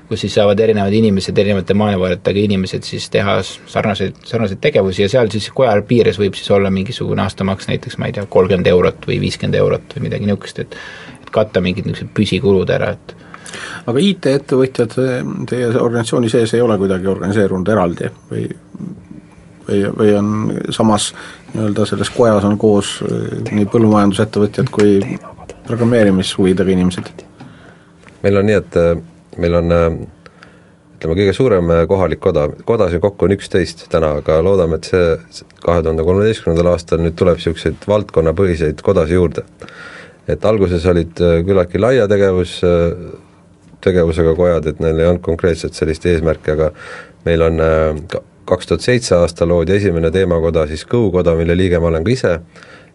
kus 0.08 0.22
siis 0.22 0.34
saavad 0.38 0.60
erinevad 0.62 0.94
inimesed, 0.94 1.38
erinevate 1.38 1.74
maailmavaadetega 1.78 2.44
inimesed 2.46 2.86
siis 2.86 3.08
teha 3.10 3.38
sarnaseid, 3.42 4.20
sarnaseid 4.28 4.62
tegevusi 4.62 5.04
ja 5.04 5.10
seal 5.10 5.30
siis 5.34 5.50
koja 5.54 5.74
piires 5.88 6.20
võib 6.20 6.38
siis 6.38 6.50
olla 6.54 6.70
mingisugune 6.74 7.24
aastamaks 7.24 7.70
näiteks, 7.70 7.98
ma 7.98 8.10
ei 8.10 8.16
tea, 8.16 8.26
kolmkümmend 8.30 8.70
eurot 8.70 9.08
või 9.10 9.18
viiskümmend 9.24 9.58
eurot 9.58 9.96
või 9.96 10.06
midagi 10.08 10.30
niisugust, 10.30 10.62
et 10.64 10.78
et 11.18 11.32
katta 11.34 11.60
mingid 11.60 11.88
niisugused 11.88 12.14
püsikulud 12.16 12.70
ära, 12.72 12.94
et 12.94 13.16
aga 13.86 14.04
IT-ettevõtjad 14.10 14.96
teie 15.48 15.68
organisatsiooni 15.74 16.30
sees 16.32 16.54
ei 16.54 16.64
ole 16.64 16.78
kuidagi 16.78 17.10
organiseerunud 17.10 17.68
eraldi 17.74 18.10
või 18.30 18.48
või, 19.68 19.80
või 19.98 20.12
on 20.16 20.28
samas 20.72 21.10
nii-öelda 21.52 21.86
selles 21.86 22.10
kojas 22.10 22.44
on 22.48 22.58
koos 22.58 22.98
eh, 23.04 23.40
nii 23.52 23.66
põllumajandusettevõtjad 23.72 24.70
kui 24.72 25.00
programmeerimishuvidega 25.68 26.72
inimesed? 26.72 27.26
meil 28.22 28.40
on 28.40 28.48
nii, 28.48 28.56
et 28.58 28.78
äh, 28.80 28.94
meil 29.38 29.58
on 29.60 29.74
äh, 29.74 29.84
ütleme, 30.96 31.18
kõige 31.20 31.34
suurem 31.36 31.70
äh, 31.74 31.84
kohalik 31.90 32.20
koda, 32.24 32.48
kodasid 32.66 33.02
kokku 33.04 33.28
on 33.28 33.36
üksteist 33.36 33.86
täna, 33.92 34.16
aga 34.22 34.40
loodame, 34.44 34.80
et 34.80 34.88
see 34.90 35.44
kahe 35.62 35.84
tuhande 35.84 36.06
kolmeteistkümnendal 36.06 36.72
aastal 36.72 37.04
nüüd 37.04 37.16
tuleb 37.18 37.38
niisuguseid 37.38 37.86
valdkonnapõhiseid 37.92 38.82
kodasid 38.86 39.20
juurde. 39.20 39.46
et 40.28 40.44
alguses 40.44 40.84
olid 40.86 41.14
küllaltki 41.16 41.80
laia 41.80 42.08
tegevus, 42.08 42.58
tegevusega 43.84 44.34
kojad, 44.34 44.66
et 44.66 44.80
neil 44.80 44.98
ei 44.98 45.06
olnud 45.06 45.22
konkreetselt 45.24 45.74
sellist 45.78 46.06
eesmärki, 46.06 46.54
aga 46.56 46.72
meil 47.26 47.44
on 47.46 47.62
kaks 48.48 48.66
tuhat 48.66 48.84
seitse 48.84 49.14
aastal 49.18 49.50
loodi 49.52 49.76
esimene 49.76 50.10
teemakoda, 50.10 50.66
siis 50.70 50.86
Kõukoda, 50.88 51.34
mille 51.38 51.56
liige 51.56 51.80
ma 51.82 51.90
olen 51.90 52.06
ka 52.06 52.12
ise, 52.14 52.34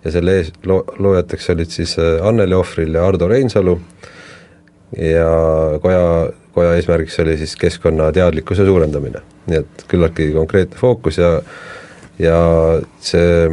ja 0.04 0.12
selle 0.12 0.38
ees, 0.40 0.52
loo-, 0.68 0.86
loojateks 1.00 1.50
olid 1.54 1.74
siis 1.74 1.98
äh, 2.02 2.18
Anneli 2.28 2.56
Ohvril 2.58 2.96
ja 2.98 3.06
Ardo 3.08 3.28
Reinsalu 3.28 3.78
ja 4.98 5.30
koja, 5.82 6.02
koja 6.54 6.74
eesmärgiks 6.78 7.20
oli 7.24 7.38
siis 7.38 7.56
keskkonnateadlikkuse 7.62 8.66
suurendamine. 8.66 9.22
nii 9.48 9.60
et 9.60 9.86
küllaltki 9.92 10.32
konkreetne 10.32 10.78
fookus 10.80 11.18
ja 11.18 11.42
ja 12.20 12.38
see 13.02 13.50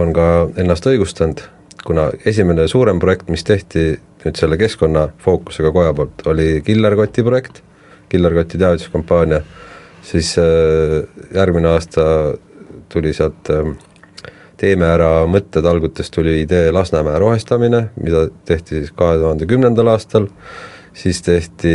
on 0.00 0.12
ka 0.16 0.48
ennast 0.56 0.86
õigustanud, 0.88 1.42
kuna 1.84 2.08
esimene 2.24 2.64
suurem 2.68 2.98
projekt, 2.98 3.28
mis 3.28 3.44
tehti 3.44 4.00
nüüd 4.24 4.36
selle 4.36 4.58
keskkonnafookusega 4.60 5.72
koja 5.72 5.92
poolt, 5.96 6.26
oli 6.28 6.48
Killerkoti 6.66 7.24
projekt, 7.24 7.62
Killerkoti 8.08 8.58
teavituskampaania 8.58 9.40
siis 10.02 10.34
äh, 10.38 10.44
järgmine 11.34 11.68
aasta 11.68 12.02
tuli 12.92 13.12
sealt 13.16 13.50
äh, 13.50 13.70
Teeme 14.60 14.90
ära 14.92 15.22
mõttetalgutest 15.24 16.12
tuli 16.12 16.34
idee 16.42 16.68
Lasnamäe 16.72 17.16
rohestamine, 17.22 17.86
mida 17.96 18.26
tehti 18.44 18.82
siis 18.82 18.90
kahe 18.92 19.16
tuhande 19.16 19.46
kümnendal 19.48 19.88
aastal, 19.88 20.26
siis 20.92 21.22
tehti 21.24 21.72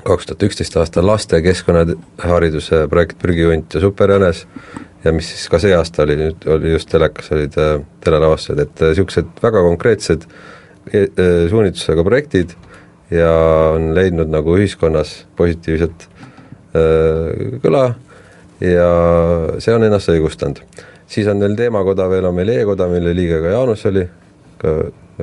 kaks 0.00 0.30
tuhat 0.30 0.46
üksteist 0.48 0.78
aastal 0.80 1.04
laste 1.04 1.42
keskkonnahariduse 1.44 2.86
projekt 2.88 3.18
Prügihunt 3.20 3.76
ja 3.76 3.82
Superjänes 3.84 4.46
ja 5.04 5.12
mis 5.12 5.28
siis 5.28 5.44
ka 5.52 5.60
see 5.60 5.74
aasta 5.76 6.06
oli, 6.06 6.30
oli 6.54 6.72
just 6.72 6.88
telekas, 6.88 7.28
olid 7.36 7.60
äh, 7.60 7.74
telelavastused, 8.04 8.64
et 8.64 8.84
niisugused 8.88 9.44
väga 9.44 9.66
konkreetsed 9.68 10.24
suunitlusega 10.90 12.04
projektid 12.04 12.54
ja 13.10 13.32
on 13.74 13.92
leidnud 13.96 14.30
nagu 14.32 14.56
ühiskonnas 14.58 15.22
positiivset 15.36 16.08
Äh, 16.76 17.58
kõla 17.62 17.86
ja 18.60 18.88
see 19.62 19.72
on 19.72 19.86
ennast 19.86 20.10
õigustanud. 20.12 20.60
siis 21.08 21.28
on 21.30 21.38
meil 21.40 21.54
teemakoda 21.56 22.08
veel, 22.10 22.26
on 22.28 22.34
meil 22.36 22.50
e-koda, 22.52 22.88
mille 22.92 23.14
liige 23.16 23.38
ka 23.40 23.54
Jaanus 23.54 23.86
oli, 23.88 24.02
ka 24.60 24.74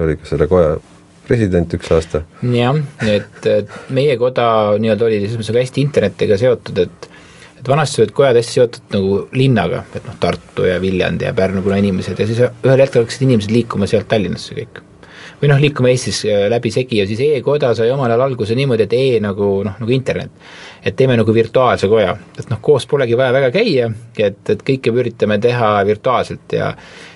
oli 0.01 0.15
ka 0.17 0.29
selle 0.31 0.47
koja 0.49 0.71
president 1.27 1.73
üks 1.77 1.91
aasta. 1.93 2.23
jah, 2.41 2.79
et 3.05 3.75
meie 3.93 4.17
koda 4.17 4.47
nii-öelda 4.79 5.05
oli 5.05 5.19
selles 5.21 5.37
mõttes 5.37 5.53
väga 5.53 5.67
hästi 5.67 5.85
internetiga 5.85 6.39
seotud, 6.41 6.81
et 6.81 7.11
et 7.59 7.69
vanasti 7.69 8.01
olid 8.01 8.15
kojad 8.17 8.41
hästi 8.41 8.57
seotud 8.59 8.97
nagu 8.97 9.21
linnaga, 9.37 9.83
et 9.93 10.09
noh, 10.09 10.17
Tartu 10.19 10.65
ja 10.65 10.79
Viljandi 10.81 11.29
ja 11.29 11.33
Pärnu 11.37 11.61
kuna 11.65 11.77
inimesed 11.81 12.19
ja 12.19 12.25
siis 12.25 12.41
ühel 12.41 12.81
hetkel 12.81 13.05
hakkasid 13.05 13.27
inimesed 13.29 13.53
liikuma 13.53 13.85
sealt 13.89 14.09
Tallinnasse 14.09 14.57
kõik 14.57 14.81
või 15.45 15.51
noh, 15.53 15.61
liikuma 15.61 15.91
Eestis 15.93 16.23
äh, 16.25 16.47
läbisegi 16.49 16.99
ja 17.01 17.05
siis 17.07 17.21
e-koda 17.21 17.73
sai 17.77 17.91
omal 17.93 18.09
ajal 18.09 18.25
alguse 18.25 18.57
niimoodi, 18.57 18.87
et 18.87 18.95
e 18.97 19.19
nagu 19.23 19.49
noh, 19.65 19.77
nagu 19.81 19.93
internet. 19.93 20.31
et 20.85 20.95
teeme 20.95 21.15
nagu 21.17 21.33
virtuaalse 21.33 21.87
koja, 21.89 22.15
et 22.39 22.49
noh, 22.49 22.59
koos 22.61 22.85
polegi 22.85 23.17
vaja 23.17 23.33
väga 23.33 23.51
käia, 23.53 23.89
et, 24.17 24.41
et 24.49 24.63
kõike 24.65 24.93
üritame 24.93 25.39
teha 25.41 25.69
virtuaalselt 25.85 26.57
ja 26.57 26.71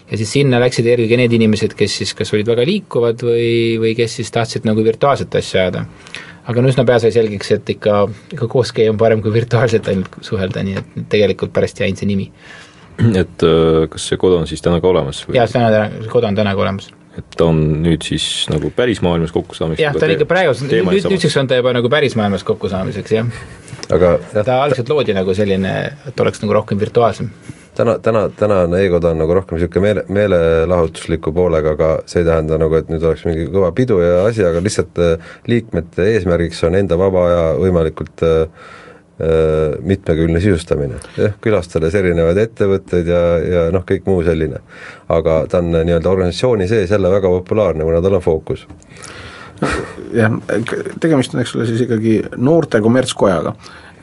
ja 0.09 0.17
siis 0.17 0.31
sinna 0.33 0.57
läksid 0.62 0.88
eelkõige 0.89 1.19
need 1.21 1.36
inimesed, 1.38 1.75
kes 1.77 2.00
siis 2.01 2.15
kas 2.17 2.33
olid 2.33 2.48
väga 2.50 2.65
liikuvad 2.65 3.21
või, 3.25 3.77
või 3.81 3.93
kes 3.98 4.19
siis 4.19 4.31
tahtsid 4.33 4.65
nagu 4.65 4.83
virtuaalset 4.86 5.36
asja 5.38 5.65
ajada. 5.65 5.86
aga 6.50 6.62
no 6.62 6.69
üsna 6.69 6.86
pea 6.86 6.98
sai 7.01 7.13
selgeks, 7.13 7.51
et 7.57 7.69
ikka, 7.75 8.07
ikka 8.33 8.48
koos 8.50 8.74
käia 8.74 8.93
on 8.93 8.98
parem 8.98 9.21
kui 9.21 9.33
virtuaalselt 9.33 9.89
ainult 9.89 10.21
suhelda, 10.25 10.65
nii 10.65 10.79
et 10.81 11.03
tegelikult 11.09 11.53
pärast 11.53 11.81
jäi 11.81 11.89
ainult 11.89 12.01
see 12.01 12.09
nimi. 12.09 12.31
et 13.15 13.45
äh, 13.45 13.83
kas 13.89 14.09
see 14.09 14.21
koda 14.21 14.41
on 14.41 14.48
siis 14.50 14.62
täna 14.62 14.81
ka 14.81 14.93
olemas? 14.93 15.25
jaa, 15.33 15.48
täna, 15.48 15.89
koda 16.09 16.33
on 16.33 16.41
täna 16.41 16.55
ka 16.57 16.65
olemas 16.67 16.89
et 17.19 17.38
ta 17.38 17.49
on 17.51 17.61
nüüd 17.83 18.05
siis 18.05 18.25
nagu 18.51 18.71
pärismaailmas 18.75 19.33
kokkusaamiseks 19.35 19.83
jah, 19.85 19.95
ta 19.95 20.07
on 20.07 20.15
ikka 20.15 20.27
praegu, 20.29 20.55
nüüd, 20.65 20.89
nüüdseks 21.11 21.38
on 21.41 21.51
ta 21.51 21.59
juba 21.59 21.73
nagu 21.75 21.91
pärismaailmas 21.91 22.45
kokkusaamiseks, 22.47 23.15
jah. 23.15 23.31
aga 23.95 24.17
jah. 24.33 24.43
ta 24.43 24.59
algselt 24.65 24.91
loodi 24.91 25.15
nagu 25.17 25.35
selline, 25.38 25.73
et 26.09 26.25
oleks 26.25 26.43
nagu 26.43 26.57
rohkem 26.59 26.79
virtuaalsem. 26.81 27.29
täna, 27.79 27.97
täna, 28.03 28.25
tänane 28.35 28.81
e-koda 28.85 29.13
on 29.13 29.21
nagu 29.23 29.38
rohkem 29.38 29.59
niisugune 29.59 29.85
meele, 29.85 30.05
meelelahutusliku 30.09 31.31
poolega, 31.35 31.75
aga 31.77 31.91
see 32.09 32.23
ei 32.23 32.27
tähenda 32.27 32.59
nagu, 32.61 32.75
et 32.79 32.89
nüüd 32.91 33.05
oleks 33.05 33.27
mingi 33.29 33.47
kõva 33.53 33.71
pidu 33.75 34.01
ja 34.03 34.25
asi, 34.27 34.43
aga 34.47 34.63
lihtsalt 34.65 34.99
äh, 35.03 35.31
liikmete 35.47 36.09
eesmärgiks 36.15 36.63
on 36.67 36.79
enda 36.79 36.99
vaba 36.99 37.27
aja 37.29 37.45
võimalikult 37.61 38.27
Äh, 38.29 38.67
mitmekülgne 39.83 40.39
sisustamine, 40.39 40.99
jah, 41.19 41.33
külastades 41.43 41.95
erinevaid 41.99 42.38
ettevõtteid 42.39 43.09
ja, 43.11 43.23
ja 43.43 43.63
noh, 43.75 43.83
kõik 43.88 44.05
muu 44.07 44.21
selline. 44.23 44.61
aga 45.11 45.41
ta 45.51 45.59
on 45.59 45.73
nii-öelda 45.73 46.11
organisatsiooni 46.11 46.67
sees 46.71 46.93
jälle 46.93 47.11
väga 47.11 47.31
populaarne, 47.33 47.83
kuna 47.83 47.99
tal 48.01 48.15
on 48.15 48.23
fookus. 48.23 48.63
jah, 50.15 50.39
tegemist 51.03 51.35
on, 51.35 51.43
eks 51.43 51.55
ole, 51.57 51.67
siis 51.67 51.83
ikkagi 51.83 52.15
noorte 52.38 52.79
kommertskojaga, 52.81 53.55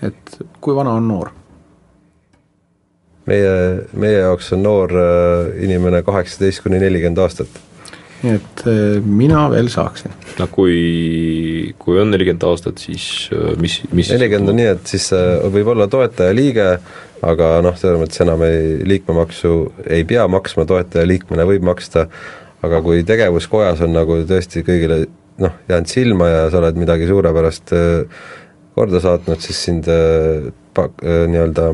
et 0.04 0.38
kui 0.61 0.76
vana 0.76 0.99
on 1.00 1.08
noor? 1.08 1.32
meie, 3.26 3.54
meie 3.96 4.20
jaoks 4.20 4.52
on 4.54 4.62
noor 4.66 4.92
äh, 5.00 5.54
inimene 5.64 6.02
kaheksateist 6.06 6.62
kuni 6.64 6.80
nelikümmend 6.82 7.25
aastat 7.25 7.62
nii 8.23 8.37
et 8.37 8.62
äh, 8.68 8.99
mina 9.04 9.46
veel 9.52 9.68
saaksin. 9.73 10.14
no 10.38 10.46
kui, 10.52 11.75
kui 11.78 11.99
on 12.00 12.12
nelikümmend 12.12 12.46
aastat, 12.49 12.80
siis 12.82 13.28
äh, 13.35 13.52
mis, 13.61 13.80
mis 13.96 14.11
nelikümmend 14.14 14.52
on 14.52 14.58
nii, 14.61 14.70
et 14.76 14.92
siis 14.92 15.08
äh, 15.16 15.44
võib 15.52 15.73
olla 15.75 15.88
toetajaliige, 15.92 16.68
aga 17.26 17.50
noh, 17.64 17.76
selles 17.80 18.00
mõttes 18.00 18.23
enam 18.25 18.44
ei, 18.46 18.76
liikmemaksu 18.88 19.54
ei 19.99 20.06
pea 20.08 20.26
maksma, 20.32 20.66
toetajaliikmena 20.68 21.46
võib 21.49 21.66
maksta, 21.68 22.06
aga 22.66 22.80
kui 22.85 23.04
tegevuskojas 23.06 23.85
on 23.87 23.94
nagu 23.96 24.20
tõesti 24.28 24.64
kõigile 24.66 25.04
noh, 25.42 25.58
jäänud 25.68 25.92
silma 25.92 26.30
ja 26.32 26.46
sa 26.52 26.62
oled 26.62 26.78
midagi 26.80 27.08
suurepärast 27.08 27.75
korda 28.76 29.00
saatnud, 29.00 29.40
siis 29.44 29.58
sind 29.68 29.88
pak-, 30.76 31.02
nii-öelda 31.04 31.70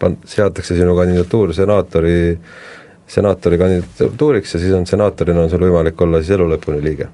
pan-, 0.00 0.18
seatakse 0.28 0.76
sinu 0.76 0.94
kandidatuur 0.96 1.54
senaatori 1.56 2.18
äh, 2.34 2.66
senaatori 3.08 3.58
kandidatuuriks 3.58 4.54
ja 4.54 4.60
siis 4.60 4.74
on 4.76 4.86
senaatorina 4.86 5.46
on 5.46 5.50
sul 5.50 5.64
võimalik 5.64 6.00
olla 6.04 6.20
siis 6.22 6.36
elu 6.36 6.48
lõpuni 6.52 6.82
liige. 6.84 7.08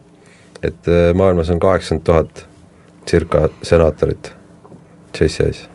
et 0.62 0.88
äh, 0.88 1.12
maailmas 1.14 1.50
on 1.50 1.60
kaheksakümmend 1.60 2.04
tuhat 2.04 2.46
circa 3.10 3.48
senaatorit 3.62 4.32
JCI-s. 5.20 5.68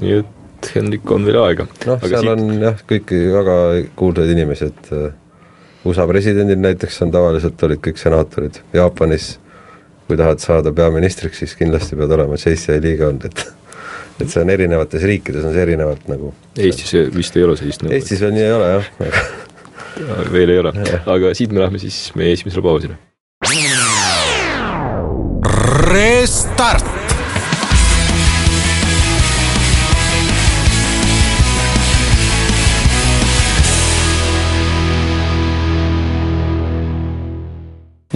nii 0.00 0.18
et 0.20 0.34
Hendrik 0.74 1.10
on 1.12 1.26
veel 1.26 1.38
aega. 1.42 1.66
noh, 1.86 2.00
seal 2.00 2.24
siit... 2.24 2.32
on 2.32 2.62
jah, 2.62 2.84
kõiki 2.88 3.20
väga 3.32 3.56
kuulsaid 3.96 4.32
inimesi, 4.32 4.70
et 4.72 4.92
äh, 4.96 5.10
USA 5.86 6.06
presidendil 6.08 6.58
näiteks 6.58 7.02
on 7.04 7.12
tavaliselt 7.14 7.62
olid 7.62 7.82
kõik 7.84 8.00
senaatorid, 8.00 8.62
Jaapanis 8.74 9.36
kui 10.06 10.16
tahad 10.18 10.38
saada 10.38 10.72
peaministriks, 10.72 11.42
siis 11.42 11.54
kindlasti 11.58 11.98
pead 11.98 12.12
olema 12.14 12.38
JCI 12.38 12.80
liige 12.82 13.06
olnud, 13.06 13.28
et 13.28 13.46
et 14.22 14.30
see 14.32 14.40
on 14.40 14.50
erinevates 14.50 15.02
riikides 15.04 15.44
on 15.44 15.52
see 15.52 15.66
erinevalt 15.66 16.06
nagu 16.08 16.30
Eestis 16.56 16.94
vist 17.12 17.36
ei 17.36 17.44
ole 17.44 17.58
sellist 17.60 17.82
nõuet? 17.84 17.98
Eestis 17.98 18.22
veel 18.24 18.32
nii 18.32 18.46
ei 18.46 18.54
ole 18.54 18.70
jah 18.70 18.88
veel 20.32 20.52
ei 20.52 20.58
ole, 20.60 20.72
aga 21.06 21.32
siit 21.36 21.52
me 21.52 21.62
lähme 21.62 21.80
siis 21.80 22.10
meie 22.18 22.36
esimesele 22.36 22.62
pausile. 22.62 22.98
Restart. 25.86 26.94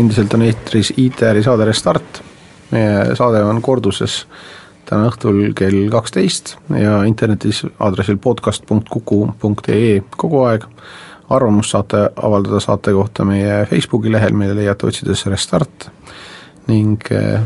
endiselt 0.01 0.33
on 0.35 0.43
eetris 0.47 0.95
ITR-i 0.97 1.43
saade 1.45 1.67
Restart. 1.69 2.23
meie 2.71 3.15
saade 3.19 3.43
on 3.45 3.61
korduses 3.63 4.23
täna 4.89 5.11
õhtul 5.11 5.53
kell 5.59 5.87
kaksteist 5.93 6.57
ja 6.75 7.03
internetis 7.07 7.63
aadressil 7.79 8.19
podcast.kuku.ee 8.23 10.01
kogu 10.17 10.43
aeg 10.49 10.67
arvamust 11.31 11.75
saate 11.75 12.03
avaldada 12.17 12.61
saate 12.61 12.93
kohta 12.93 13.25
meie 13.25 13.65
Facebooki 13.71 14.13
lehel, 14.13 14.35
mille 14.37 14.57
leiate 14.59 14.89
otsides 14.89 15.27
Restart, 15.31 15.91
ning 16.71 16.99
äh, 17.15 17.43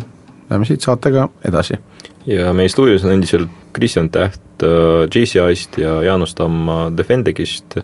läheme 0.50 0.68
siit 0.68 0.84
saatega 0.84 1.28
edasi. 1.44 1.78
ja 2.26 2.52
meie 2.52 2.68
stuudios 2.68 3.04
on 3.04 3.12
endiselt 3.12 3.50
Kristjan 3.72 4.10
Täht 4.10 4.62
äh, 4.62 5.04
JCI-st 5.14 5.78
ja 5.78 6.02
Jaanus 6.02 6.34
Tamm 6.34 6.68
äh, 6.68 6.86
Defendegist 6.96 7.78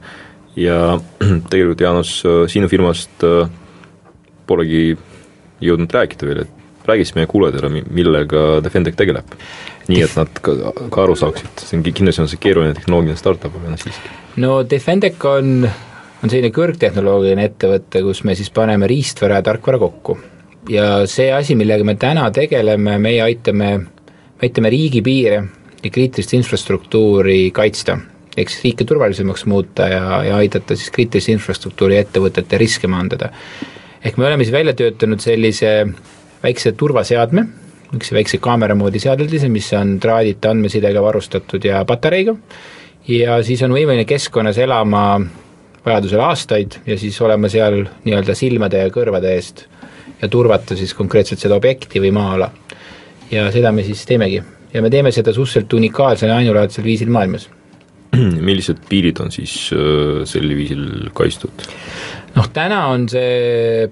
ja 0.57 0.99
tegelikult 1.50 1.80
Jaanus, 1.80 2.23
sinu 2.49 2.69
firmast 2.69 3.23
polegi 4.47 4.97
jõudnud 5.62 5.92
rääkida 5.95 6.26
veel, 6.26 6.42
et 6.45 6.88
räägiks 6.88 7.14
meie 7.14 7.28
kuulajatele, 7.30 7.85
millega 7.90 8.61
Defendec 8.64 8.97
tegeleb. 8.99 9.37
nii 9.90 10.02
et 10.07 10.12
nad 10.14 10.40
ka, 10.45 10.52
ka 10.92 11.02
aru 11.02 11.16
saaksid, 11.19 11.62
see 11.64 11.78
on 11.78 11.83
kindlasti 11.83 12.23
on 12.23 12.28
see 12.30 12.38
keeruline 12.42 12.75
tehnoloogiline 12.76 13.19
startup, 13.19 13.54
aga 13.59 13.73
noh 13.73 13.80
siiski. 13.80 14.12
no 14.42 14.61
Defendec 14.71 15.25
on, 15.26 15.69
on 16.21 16.29
selline 16.29 16.53
kõrgtehnoloogiline 16.55 17.47
ettevõte, 17.49 18.03
kus 18.05 18.23
me 18.29 18.37
siis 18.39 18.50
paneme 18.55 18.89
riistvara 18.91 19.41
ja 19.41 19.47
tarkvara 19.47 19.81
kokku. 19.81 20.19
Ja 20.71 21.07
see 21.09 21.31
asi, 21.33 21.57
millega 21.57 21.87
me 21.87 21.97
täna 22.00 22.27
tegeleme, 22.35 22.99
meie 23.00 23.23
aitame, 23.25 23.71
me 23.81 24.47
aitame 24.47 24.73
riigipiire 24.73 25.41
ja 25.81 25.93
kriitilist 25.93 26.35
infrastruktuuri 26.37 27.50
kaitsta, 27.57 27.97
ehk 28.37 28.53
siis 28.53 28.67
riike 28.69 28.85
turvalisemaks 28.89 29.47
muuta 29.49 29.89
ja, 29.89 30.05
ja 30.27 30.37
aidata 30.43 30.77
siis 30.77 30.93
kriitilise 30.95 31.33
infrastruktuuri 31.33 31.97
ettevõtete 32.03 32.61
riske 32.61 32.91
maandada. 32.91 33.33
ehk 34.05 34.17
me 34.17 34.27
oleme 34.27 34.45
siis 34.45 34.53
välja 34.53 34.75
töötanud 34.77 35.21
sellise 35.21 35.73
väikse 36.43 36.73
turvaseadme, 36.73 37.47
niisuguse 37.91 38.15
väikse 38.15 38.39
kaamera 38.39 38.75
moodi 38.75 39.00
seadeldise, 39.00 39.49
mis 39.49 39.73
on 39.73 39.97
traadita 40.00 40.53
andmesidega 40.53 41.03
varustatud 41.03 41.65
ja 41.65 41.85
patareiga, 41.85 42.37
ja 43.09 43.41
siis 43.43 43.62
on 43.65 43.73
võimeline 43.73 44.05
keskkonnas 44.09 44.61
elama 44.61 45.21
vajadusel 45.85 46.21
aastaid 46.21 46.81
ja 46.87 46.99
siis 46.99 47.21
olema 47.25 47.49
seal 47.49 47.83
nii-öelda 48.05 48.35
silmade 48.37 48.83
ja 48.85 48.93
kõrvade 48.93 49.35
eest 49.35 49.65
ja 50.21 50.29
turvata 50.29 50.77
siis 50.77 50.93
konkreetselt 50.95 51.41
seda 51.41 51.57
objekti 51.57 52.03
või 52.03 52.13
maa-ala. 52.13 52.51
ja 53.31 53.47
seda 53.53 53.73
me 53.73 53.85
siis 53.87 54.05
teemegi 54.07 54.43
ja 54.75 54.83
me 54.83 54.91
teeme 54.91 55.13
seda 55.13 55.33
suhteliselt 55.33 55.73
unikaalsel 55.73 56.29
ja 56.29 56.37
ainulaadsel 56.37 56.85
viisil 56.85 57.11
maailmas. 57.11 57.49
millised 58.49 58.83
piirid 58.89 59.21
on 59.23 59.33
siis 59.33 59.71
äh, 59.73 60.23
sel 60.29 60.49
viisil 60.57 61.11
kaitstud? 61.15 61.67
noh, 62.35 62.47
täna 62.53 62.85
on 62.91 63.09
see, 63.11 63.89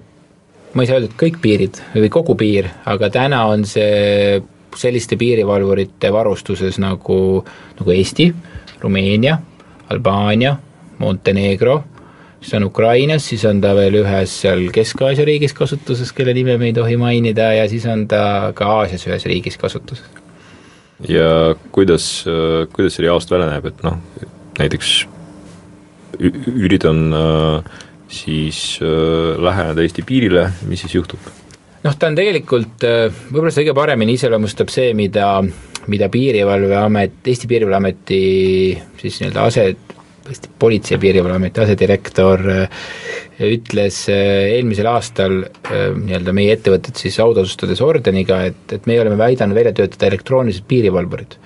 ma 0.73 0.83
ei 0.83 0.89
saa 0.89 0.99
öelda, 0.99 1.11
et 1.11 1.19
kõik 1.19 1.41
piirid 1.41 1.81
või 1.95 2.13
kogu 2.13 2.35
piir, 2.39 2.69
aga 2.85 3.09
täna 3.13 3.45
on 3.51 3.65
see 3.67 4.39
selliste 4.77 5.17
piirivalvurite 5.19 6.11
varustuses 6.13 6.77
nagu, 6.79 7.19
nagu 7.79 7.93
Eesti, 7.95 8.29
Rumeenia, 8.79 9.39
Albaania, 9.89 10.53
Montenegro 10.99 11.83
siis 12.41 12.53
on 12.53 12.63
Ukrainas, 12.63 13.27
siis 13.29 13.43
on 13.45 13.61
ta 13.61 13.73
veel 13.75 13.99
ühes 14.01 14.33
seal 14.43 14.69
Kesk-Aasia 14.75 15.27
riigis 15.27 15.53
kasutuses, 15.57 16.13
kelle 16.15 16.33
nime 16.33 16.57
me 16.57 16.69
ei 16.69 16.75
tohi 16.75 16.97
mainida, 16.99 17.51
ja 17.57 17.67
siis 17.69 17.85
on 17.89 18.07
ta 18.07 18.51
ka 18.55 18.69
Aasias 18.79 19.05
ühes 19.09 19.25
riigis 19.27 19.57
kasutuses. 19.59 20.05
ja 21.07 21.55
kuidas, 21.71 22.25
kuidas 22.73 22.95
see 22.95 23.05
reaalselt 23.07 23.35
välja 23.35 23.51
näeb, 23.51 23.69
et 23.71 23.83
noh, 23.83 23.99
näiteks 24.59 24.95
üritan 26.19 27.13
äh, 27.13 27.77
siis 28.07 28.79
äh, 28.83 29.37
läheneda 29.41 29.83
Eesti 29.83 30.03
piirile, 30.07 30.49
mis 30.67 30.83
siis 30.83 30.95
juhtub? 30.95 31.19
noh, 31.83 31.95
ta 31.95 32.09
on 32.09 32.17
tegelikult, 32.17 32.83
äh, 32.83 33.07
võib-olla 33.29 33.53
seda 33.53 33.69
kõige 33.69 33.77
paremini 33.77 34.17
iseloomustab 34.19 34.71
see, 34.73 34.91
mida, 34.97 35.37
mida 35.87 36.09
Piirivalveamet, 36.11 37.21
Eesti 37.23 37.47
Piirivalveameti 37.51 38.23
siis 38.99 39.21
nii-öelda 39.21 39.47
ase, 39.47 39.69
Eesti 40.29 40.51
Politsei- 40.59 40.95
ja 40.95 40.99
Piirivalveameti 41.01 41.61
asedirektor 41.63 42.43
äh, 42.53 42.83
ütles 43.49 44.03
äh, 44.11 44.51
eelmisel 44.55 44.89
aastal 44.91 45.39
äh, 45.43 45.87
nii-öelda 45.95 46.35
meie 46.35 46.53
ettevõtet 46.57 46.99
siis 47.01 47.17
autasustades 47.23 47.81
ordeniga, 47.81 48.43
et, 48.51 48.61
et 48.75 48.85
meie 48.89 49.01
oleme 49.01 49.17
väidanud 49.19 49.57
välja 49.57 49.73
töötada 49.79 50.09
elektroonilised 50.11 50.67
piirivalvurid. 50.69 51.39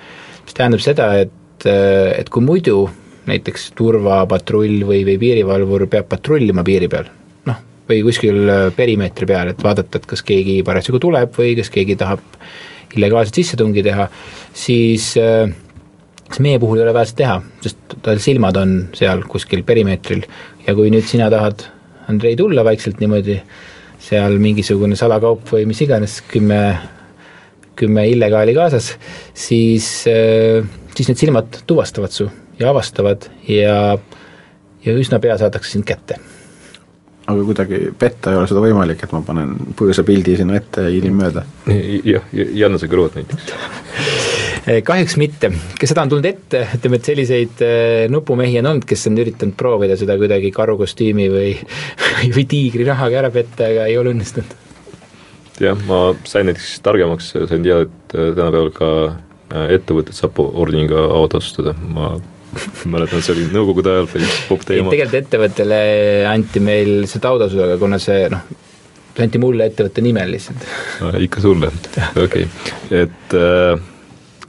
mis 0.44 0.58
tähendab 0.58 0.84
seda, 0.84 1.08
et, 1.24 1.68
et 1.68 2.30
kui 2.30 2.44
muidu 2.44 2.90
näiteks 3.30 3.70
turvapatrull 3.80 4.84
või, 4.84 5.04
või 5.08 5.18
piirivalvur 5.22 5.88
peab 5.88 6.10
patrullima 6.12 6.66
piiri 6.68 6.90
peal, 6.92 7.08
noh, 7.48 7.63
või 7.88 8.02
kuskil 8.04 8.52
perimeetri 8.75 9.29
peal, 9.29 9.53
et 9.53 9.64
vaadata, 9.64 10.01
et 10.01 10.10
kas 10.10 10.25
keegi 10.27 10.60
parasjagu 10.68 11.00
tuleb 11.00 11.40
või 11.40 11.55
kas 11.55 11.72
keegi 11.72 11.96
tahab 12.03 12.25
illegaalset 12.98 13.40
sissetungi 13.40 13.84
teha, 13.86 14.07
siis 14.53 15.14
äh, 15.22 15.48
kas 16.33 16.41
meie 16.41 16.57
puhul 16.57 16.79
ei 16.79 16.87
ole 16.87 16.96
vaja 16.96 17.05
seda 17.11 17.19
teha, 17.19 17.33
sest 17.61 17.96
tal 18.01 18.22
silmad 18.22 18.57
on 18.57 18.72
seal 18.98 19.22
kuskil 19.29 19.61
perimeetril. 19.67 20.24
Ja 20.65 20.74
kui 20.74 20.89
nüüd 20.89 21.05
sina 21.05 21.27
tahad, 21.29 21.67
Andrei, 22.09 22.33
tulla 22.39 22.63
vaikselt 22.65 22.98
niimoodi, 23.03 23.37
seal 24.01 24.39
mingisugune 24.41 24.98
salakaup 24.98 25.46
või 25.53 25.67
mis 25.69 25.83
iganes, 25.85 26.17
kümme, 26.31 26.59
kümme 27.77 28.07
illegaali 28.09 28.57
kaasas, 28.57 28.96
siis, 29.37 29.91
äh, 30.09 30.65
siis 30.98 31.13
need 31.13 31.22
silmad 31.22 31.61
tuvastavad 31.69 32.15
su 32.15 32.27
ja 32.57 32.74
avastavad 32.74 33.29
ja, 33.48 33.77
ja 34.83 35.00
üsna 35.05 35.22
pea 35.22 35.37
saadakse 35.37 35.77
sind 35.77 35.85
kätte. 35.85 36.17
Aga 37.29 37.46
kuidagi 37.46 37.85
petta 37.96 38.33
ei 38.33 38.41
ole 38.41 38.50
seda 38.50 38.65
võimalik, 38.65 39.05
et 39.05 39.13
ma 39.15 39.22
panen 39.24 39.53
põõsapildi 39.79 40.41
sinna 40.41 40.57
ette 40.59 40.89
ja 40.89 40.98
hiilin 40.98 41.15
mööda? 41.22 41.46
jah, 41.69 42.25
Jannuse 42.33 42.89
kõrvad 42.91 43.22
näiteks 43.22 43.53
kahjuks 44.64 45.16
mitte, 45.20 45.50
ka 45.80 45.88
seda 45.90 46.06
on 46.06 46.12
tulnud 46.14 46.28
ette, 46.28 46.64
ütleme, 46.78 47.00
et 47.00 47.08
selliseid 47.10 47.64
eh, 47.66 48.06
nupumehi 48.12 48.60
on 48.62 48.72
olnud, 48.72 48.88
kes 48.88 49.10
on 49.10 49.20
üritanud 49.20 49.58
proovida 49.60 49.98
seda 50.00 50.16
kuidagi 50.20 50.54
karukostüümi 50.56 51.28
või, 51.34 51.50
või 52.36 52.46
tiigri 52.50 52.88
nahaga 52.88 53.24
ära 53.24 53.32
petta, 53.34 53.68
aga 53.68 53.90
ei 53.92 53.98
ole 54.00 54.14
õnnestunud. 54.14 54.56
jah, 55.64 55.86
ma 55.90 56.02
sain 56.30 56.48
näiteks 56.50 56.78
targemaks, 56.86 57.34
sain 57.36 57.66
teada, 57.66 57.90
et 57.90 58.18
eh, 58.18 58.32
tänapäeval 58.32 58.74
ka 58.78 58.92
ettevõtted 59.54 60.16
saab 60.18 60.40
ordeniga 60.42 61.04
autot 61.12 61.42
osustada, 61.44 61.76
ma 61.94 62.16
mäletan, 62.94 63.22
see 63.22 63.36
oli 63.36 63.48
nõukogude 63.52 63.92
ajal 63.92 64.12
päris 64.16 64.42
popp 64.48 64.68
teema. 64.70 64.94
tegelikult 64.94 65.20
ettevõttele 65.26 65.80
anti 66.30 66.64
meil 66.64 67.02
see 67.10 67.22
taotasus, 67.22 67.60
aga 67.68 67.80
kuna 67.82 68.00
see 68.02 68.30
noh, 68.32 68.48
see 69.14 69.26
anti 69.28 69.42
mulle 69.42 69.68
ettevõtte 69.70 70.02
nimel 70.06 70.32
lihtsalt 70.38 70.70
no,. 71.04 71.18
ikka 71.28 71.44
sulle, 71.44 71.74
okei 72.26 72.48
okay., 72.48 73.02
et 73.04 73.36
Äh, 73.38 73.93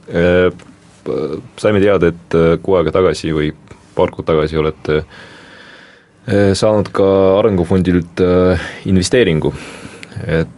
saime 0.05 1.81
teada, 1.83 2.11
et 2.11 2.37
äh, 2.37 2.57
kuu 2.63 2.77
aega 2.79 2.93
tagasi 2.95 3.33
või 3.35 3.51
paar 3.95 4.11
kuud 4.13 4.27
tagasi 4.27 4.59
olete 4.59 4.99
äh, 5.01 6.51
saanud 6.57 6.91
ka 6.95 7.07
Arengufondilt 7.39 8.23
investeeringu, 8.89 9.53
et 10.25 10.51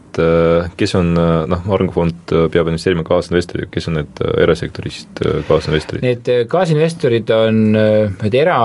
kes 0.78 0.96
on, 0.98 1.12
noh, 1.14 1.66
Arengufond 1.76 2.32
peab 2.50 2.72
investeerima 2.72 3.04
kaasinvestorid, 3.06 3.68
kes 3.70 3.86
on 3.92 4.00
need 4.00 4.22
erasektorist 4.42 5.20
kaasinvestorid? 5.46 6.02
Need 6.02 6.32
kaasinvestorid 6.50 7.30
on 7.36 7.60
need 7.76 8.38
era, 8.40 8.58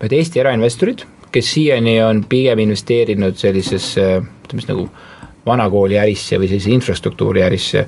need 0.00 0.16
Eesti 0.18 0.42
erainvestorid, 0.42 1.04
kes 1.30 1.52
siiani 1.54 2.00
on 2.02 2.24
pigem 2.26 2.64
investeerinud 2.64 3.38
sellisesse, 3.38 4.08
ütleme 4.18 4.64
siis 4.64 4.72
nagu 4.72 4.88
vanakooli 5.46 5.98
ärisse 6.02 6.40
või 6.42 6.50
sellise 6.50 6.74
infrastruktuuri 6.74 7.44
ärisse 7.46 7.86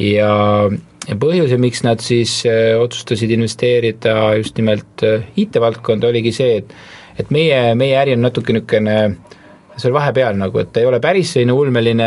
ja 0.00 0.32
ja 1.08 1.16
põhjus, 1.20 1.54
miks 1.60 1.84
nad 1.86 2.02
siis 2.04 2.40
äh, 2.48 2.74
otsustasid 2.80 3.32
investeerida 3.36 4.16
just 4.38 4.58
nimelt 4.60 5.04
äh, 5.06 5.24
IT-valdkonda, 5.40 6.10
oligi 6.12 6.34
see, 6.34 6.60
et 6.62 6.76
et 7.14 7.30
meie, 7.30 7.76
meie 7.78 7.94
äri 7.94 8.16
on 8.16 8.24
natuke 8.26 8.54
niisugune 8.56 8.96
seal 9.78 9.94
vahepeal 9.94 10.36
nagu, 10.38 10.58
et 10.62 10.76
ei 10.78 10.86
ole 10.86 11.00
päris 11.02 11.32
selline 11.34 11.54
ulmeline 11.54 12.06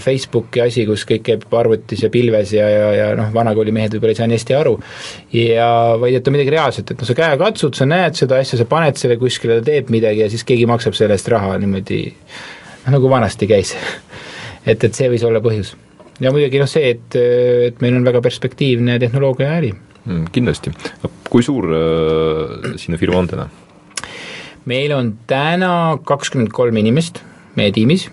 Facebooki 0.00 0.62
asi, 0.64 0.86
kus 0.88 1.04
kõik 1.08 1.24
käib 1.26 1.56
arvutis 1.58 2.04
ja 2.04 2.08
pilves 2.12 2.54
ja, 2.56 2.68
ja, 2.72 2.86
ja 2.96 3.06
noh, 3.18 3.28
vanakooli 3.34 3.74
mehed 3.74 3.96
võib-olla 3.96 4.14
ei 4.14 4.20
saa 4.20 4.28
nii 4.30 4.38
hästi 4.38 4.56
aru, 4.56 4.74
ja 5.36 5.68
vaid 6.00 6.16
et 6.16 6.28
on 6.28 6.36
midagi 6.36 6.54
reaalset, 6.56 6.92
et 6.94 7.04
noh, 7.04 7.08
sa 7.08 7.16
käega 7.18 7.38
katsud, 7.44 7.76
sa 7.76 7.88
näed 7.88 8.16
seda 8.16 8.40
asja, 8.40 8.60
sa 8.60 8.68
paned 8.68 9.00
selle 9.00 9.18
kuskile, 9.20 9.60
ta 9.60 9.68
teeb 9.68 9.92
midagi 9.92 10.24
ja 10.24 10.30
siis 10.32 10.44
keegi 10.48 10.68
maksab 10.70 10.96
selle 10.96 11.18
eest 11.18 11.28
raha 11.32 11.58
niimoodi 11.60 12.02
noh, 12.08 12.92
nagu 12.96 13.12
vanasti 13.12 13.50
käis. 13.50 13.76
Et, 14.62 14.78
et 14.78 14.94
see 14.94 15.08
võis 15.10 15.24
olla 15.26 15.40
põhjus 15.42 15.72
ja 16.22 16.32
muidugi 16.34 16.60
noh, 16.62 16.70
see, 16.70 16.92
et, 16.94 17.16
et 17.68 17.82
meil 17.84 17.96
on 17.98 18.06
väga 18.06 18.22
perspektiivne 18.24 18.98
tehnoloogia 19.02 19.48
ja 19.50 19.58
äri 19.60 19.72
mm,. 19.72 20.24
kindlasti, 20.34 20.72
kui 21.30 21.44
suur 21.44 21.68
äh, 21.76 22.72
sinu 22.80 23.00
firma 23.00 23.22
on 23.22 23.30
täna? 23.32 23.48
meil 24.70 24.94
on 24.96 25.14
täna 25.30 25.98
kakskümmend 26.06 26.52
kolm 26.54 26.78
inimest 26.78 27.22
meie 27.58 27.74
tiimis, 27.74 28.06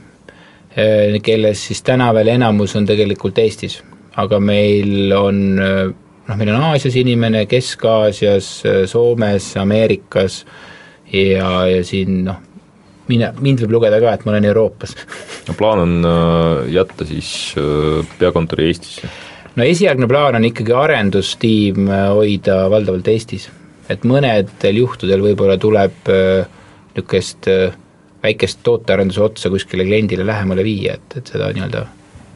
äh, 0.74 1.20
kellest 1.24 1.70
siis 1.70 1.84
täna 1.86 2.10
veel 2.18 2.34
enamus 2.36 2.76
on 2.80 2.90
tegelikult 2.90 3.40
Eestis, 3.42 3.80
aga 4.20 4.42
meil 4.42 5.14
on 5.16 5.44
noh, 5.60 6.36
meil 6.38 6.54
on 6.54 6.68
Aasias 6.72 6.98
inimene, 7.00 7.46
Kesk-Aasias, 7.50 8.50
Soomes, 8.90 9.54
Ameerikas 9.58 10.44
ja, 11.14 11.50
ja 11.70 11.84
siin 11.86 12.24
noh, 12.28 12.42
mine, 13.10 13.32
mind 13.42 13.64
võib 13.64 13.78
lugeda 13.78 14.00
ka, 14.02 14.14
et 14.16 14.26
ma 14.26 14.34
olen 14.36 14.48
Euroopas 14.52 14.96
no 15.48 15.56
plaan 15.58 15.84
on 15.86 16.08
äh, 16.08 16.70
jätta 16.76 17.08
siis 17.10 17.32
äh, 17.60 18.06
peakontori 18.20 18.70
Eestisse? 18.70 19.10
no 19.56 19.68
esialgne 19.68 20.08
plaan 20.10 20.40
on 20.40 20.48
ikkagi 20.50 20.76
arendustiim 20.76 21.90
äh, 21.90 22.08
hoida 22.16 22.62
valdavalt 22.72 23.12
Eestis. 23.12 23.50
et 23.90 24.06
mõnedel 24.08 24.82
juhtudel 24.84 25.24
võib-olla 25.26 25.58
tuleb 25.62 26.10
niisugust 26.10 27.48
väikest 28.20 28.60
tootearenduse 28.66 29.22
otsa 29.24 29.50
kuskile 29.50 29.86
kliendile 29.88 30.26
lähemale 30.28 30.66
viia, 30.66 30.98
et, 31.00 31.16
et 31.22 31.32
seda 31.32 31.48
nii-öelda 31.56 31.86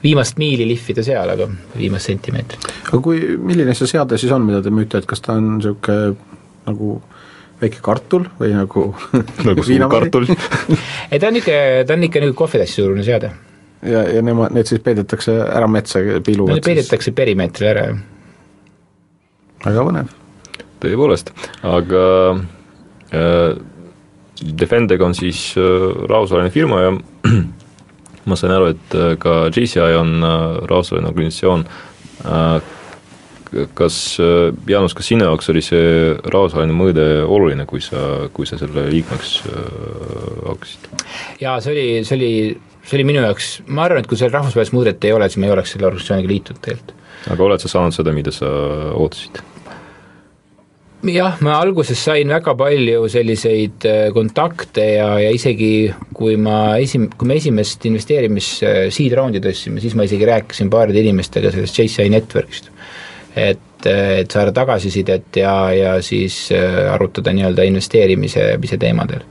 viimast 0.03 0.37
miili 0.39 0.67
lihvida 0.67 1.03
seal, 1.03 1.29
aga 1.33 1.47
viimast 1.77 2.11
sentimeetrit. 2.11 2.69
aga 2.87 3.01
kui, 3.03 3.19
milline 3.39 3.75
see 3.75 3.89
seade 3.91 4.19
siis 4.19 4.31
on, 4.35 4.45
mida 4.47 4.61
te 4.63 4.71
müüte, 4.73 4.99
et 4.99 5.09
kas 5.09 5.23
ta 5.23 5.37
on 5.37 5.57
niisugune 5.57 6.15
nagu 6.63 6.93
väike 7.63 7.81
kartul 7.83 8.27
või 8.39 8.53
nagu 8.55 8.85
nagu 9.47 9.65
suur 9.65 9.87
kartul 9.91 10.27
ei 11.11 11.19
ta 11.19 11.29
on 11.29 11.37
niisugune, 11.37 11.83
ta 11.87 11.97
on 11.97 12.07
ikka 12.09 12.23
nagu 12.23 12.37
kohvitassi 12.37 12.81
suurune 12.81 13.05
seade. 13.07 13.31
ja, 13.81 14.05
ja 14.17 14.23
nemad, 14.25 14.55
need 14.55 14.69
siis 14.69 14.83
peidetakse 14.83 15.35
ära 15.43 15.69
metsa 15.71 16.03
piiluga 16.25 16.53
no 16.53 16.59
need 16.59 16.67
peidetakse 16.67 17.15
perimeetrile 17.15 17.71
ära, 17.73 17.85
jah. 17.91 18.01
väga 19.67 19.87
põnev. 19.89 20.15
tõepoolest, 20.83 21.33
aga 21.75 22.05
äh, 23.13 23.51
Defendeg 24.43 25.01
on 25.05 25.13
siis 25.15 25.53
äh, 25.57 25.89
rahvusvaheline 26.09 26.51
firma 26.53 26.81
ja 26.81 26.93
ma 28.29 28.37
sain 28.39 28.53
aru, 28.55 28.71
et 28.73 28.95
äh, 28.97 29.13
ka 29.19 29.47
JCI 29.51 29.99
on 29.99 30.15
äh, 30.23 30.39
rahvusvaheline 30.69 31.11
organisatsioon 31.11 31.67
äh,, 32.25 32.73
kas, 33.77 33.97
äh, 34.21 34.51
Jaanus, 34.69 34.95
kas 34.97 35.09
sinu 35.11 35.27
jaoks 35.27 35.49
oli 35.53 35.63
see 35.65 35.85
rahvusvaheline 36.23 36.75
mõõde 36.77 37.05
oluline, 37.23 37.65
kui 37.69 37.81
sa, 37.83 38.27
kui 38.33 38.47
sa 38.49 38.59
selle 38.61 38.87
liikmeks 38.91 39.33
äh, 39.49 39.63
hakkasid? 40.49 40.91
jaa, 41.43 41.59
see 41.63 41.73
oli, 41.73 41.87
see 42.07 42.17
oli, 42.17 42.33
see 42.83 42.99
oli 42.99 43.07
minu 43.13 43.23
jaoks, 43.23 43.55
ma 43.67 43.87
arvan, 43.87 44.03
et 44.03 44.09
kui 44.09 44.19
seal 44.19 44.33
rahvusvahelist 44.33 44.75
mõõdet 44.75 45.07
ei 45.07 45.15
ole, 45.15 45.29
siis 45.29 45.41
ma 45.41 45.49
ei 45.49 45.55
oleks 45.55 45.75
selle 45.75 45.89
organisatsiooniga 45.89 46.33
liitunud 46.33 46.61
tegelikult. 46.63 46.93
aga 47.33 47.49
oled 47.49 47.63
sa 47.63 47.73
saanud 47.75 47.95
seda, 47.95 48.15
mida 48.15 48.33
sa 48.35 48.51
ootasid? 48.97 49.43
jah, 51.11 51.39
ma 51.43 51.57
alguses 51.59 51.99
sain 51.99 52.31
väga 52.31 52.53
palju 52.59 53.07
selliseid 53.11 53.87
äh, 53.89 54.03
kontakte 54.15 54.85
ja, 54.95 55.09
ja 55.19 55.31
isegi 55.35 55.91
kui 56.15 56.37
ma 56.39 56.77
esim-, 56.79 57.09
kui 57.11 57.27
me 57.27 57.37
esimest 57.41 57.85
investeerimis 57.89 58.51
seed 58.63 59.17
round'i 59.19 59.43
tõstsime, 59.43 59.83
siis 59.83 59.97
ma 59.99 60.07
isegi 60.07 60.29
rääkisin 60.29 60.71
paaride 60.73 61.03
inimestega 61.03 61.51
sellest 61.51 61.81
JCI 61.81 62.13
network'ist. 62.13 62.71
Et, 63.35 63.87
äh, 63.89 64.19
et 64.23 64.31
saada 64.31 64.53
tagasisidet 64.55 65.41
ja, 65.41 65.55
ja 65.73 65.95
siis 66.01 66.47
äh, 66.55 66.83
arutada 66.93 67.33
nii-öelda 67.33 67.65
investeerimise 67.69 68.77
teemadel. 68.79 69.25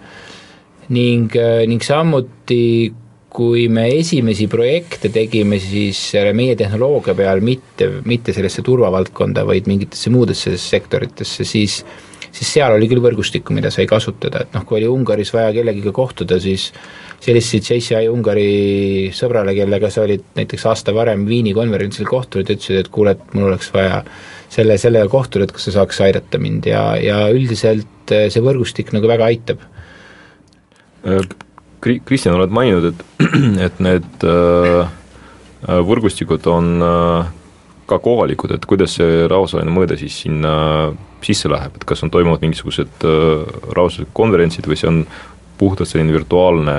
ning, 0.93 1.33
ning 1.67 1.83
samuti 1.83 2.93
kui 3.33 3.69
me 3.73 3.87
esimesi 3.97 4.45
projekte 4.51 5.09
tegime, 5.09 5.57
siis 5.63 6.11
meie 6.37 6.57
tehnoloogia 6.59 7.15
peal, 7.17 7.41
mitte, 7.41 7.89
mitte 8.05 8.35
sellesse 8.37 8.61
turvavaldkonda, 8.67 9.47
vaid 9.49 9.71
mingitesse 9.71 10.13
muudesse 10.13 10.59
sektoritesse, 10.61 11.47
siis 11.49 11.79
siis 12.33 12.49
seal 12.57 12.73
oli 12.73 12.89
küll 12.89 13.03
võrgustikku, 13.05 13.55
mida 13.57 13.71
sai 13.73 13.87
kasutada, 13.89 14.45
et 14.45 14.55
noh, 14.57 14.65
kui 14.69 14.79
oli 14.81 14.89
Ungaris 14.91 15.33
vaja 15.35 15.53
kellegiga 15.57 15.93
kohtuda, 15.97 16.39
siis 16.41 16.71
helistasid 17.23 17.69
JCI 17.69 18.09
Ungari 18.11 19.11
sõbrale, 19.15 19.55
kellega 19.55 19.91
sa 19.93 20.03
olid 20.03 20.25
näiteks 20.37 20.67
aasta 20.71 20.95
varem 20.95 21.25
Viini 21.29 21.55
konverentsil 21.55 22.09
kohtunud 22.09 22.49
ja 22.49 22.57
ütlesid, 22.57 22.81
et 22.83 22.91
kuule, 22.93 23.15
et 23.15 23.37
mul 23.37 23.51
oleks 23.51 23.71
vaja 23.75 24.03
selle, 24.53 24.77
sellega 24.81 25.09
kohtuda, 25.13 25.47
et 25.47 25.55
kas 25.55 25.69
sa 25.69 25.77
saaks 25.79 26.03
aidata 26.05 26.41
mind 26.43 26.67
ja, 26.69 26.83
ja 27.01 27.23
üldiselt 27.33 28.13
see 28.13 28.43
võrgustik 28.43 28.91
nagu 28.97 29.09
väga 29.09 29.31
aitab. 29.31 29.63
Kristjan, 31.83 32.37
oled 32.37 32.53
maininud, 32.55 32.91
et, 32.93 33.07
et 33.67 33.81
need 33.83 34.27
äh, 34.27 34.91
võrgustikud 35.87 36.47
on 36.51 36.75
äh, 36.87 37.33
ka 37.91 37.99
kohalikud, 38.03 38.55
et 38.55 38.67
kuidas 38.69 38.99
see 38.99 39.25
rahvusvaheline 39.31 39.75
mõõde 39.75 39.99
siis 40.01 40.21
sinna 40.25 40.53
sisse 41.23 41.51
läheb, 41.51 41.77
et 41.79 41.87
kas 41.87 42.03
on 42.03 42.11
toimuvad 42.15 42.43
mingisugused 42.45 43.07
äh, 43.07 43.47
rahvusvahelised 43.75 44.15
konverentsid 44.17 44.69
või 44.71 44.79
see 44.79 44.91
on 44.91 45.03
puhtalt 45.63 45.91
selline 45.91 46.15
virtuaalne 46.15 46.77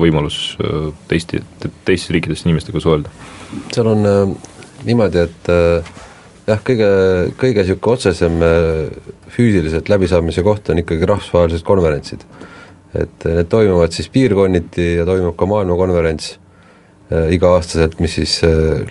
võimalus 0.00 0.38
äh, 0.60 0.88
teiste, 1.10 1.42
teistes 1.86 2.12
riikides 2.14 2.46
inimestega 2.46 2.82
suhelda? 2.82 3.12
seal 3.74 3.92
on 3.92 4.08
äh, 4.08 4.22
niimoodi, 4.88 5.26
et 5.28 5.52
äh, 5.52 5.92
jah, 6.48 6.64
kõige, 6.64 6.88
kõige 7.40 7.66
niisugune 7.66 7.98
otsesem 7.98 8.40
äh, 8.46 9.12
füüsiliselt 9.32 9.92
läbisaamise 9.92 10.44
koht 10.46 10.72
on 10.72 10.82
ikkagi 10.82 11.08
rahvusvahelised 11.08 11.66
konverentsid 11.68 12.26
et 12.94 13.24
need 13.24 13.48
toimuvad 13.48 13.94
siis 13.94 14.08
piirkonniti 14.12 14.94
ja 14.98 15.06
toimub 15.08 15.36
ka 15.38 15.48
maailmakonverents 15.48 16.32
äh, 17.12 17.30
iga-aastaselt, 17.36 17.98
mis 18.04 18.18
siis 18.20 18.38
äh, 18.44 18.82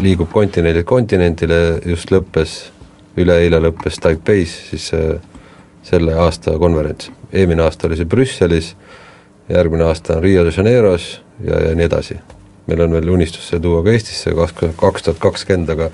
liigub 0.00 0.32
kontinendilt 0.32 0.88
kontinendile, 0.88 1.60
just 1.84 2.12
lõppes, 2.14 2.56
üleeile 3.20 3.60
lõppes 3.66 4.00
Taipeis 4.02 4.54
siis 4.70 4.90
äh, 4.96 5.18
selle 5.84 6.14
aasta 6.18 6.58
konverents. 6.58 7.10
eelmine 7.32 7.62
aasta 7.62 7.88
oli 7.88 7.98
see 8.00 8.08
Brüsselis, 8.08 8.74
järgmine 9.48 9.84
aasta 9.84 10.16
on 10.16 10.22
Rio 10.22 10.44
de 10.44 10.52
Janeiros 10.56 11.08
ja, 11.44 11.60
ja 11.68 11.74
nii 11.74 11.88
edasi. 11.90 12.20
meil 12.66 12.80
on 12.80 12.96
veel 12.96 13.10
unistus 13.12 13.48
see 13.48 13.60
tuua 13.60 13.82
ka 13.84 13.92
Eestisse 13.92 14.32
kaks, 14.34 14.54
kaks 14.80 15.02
tuhat 15.02 15.20
kakskümmend, 15.20 15.68
aga 15.70 15.90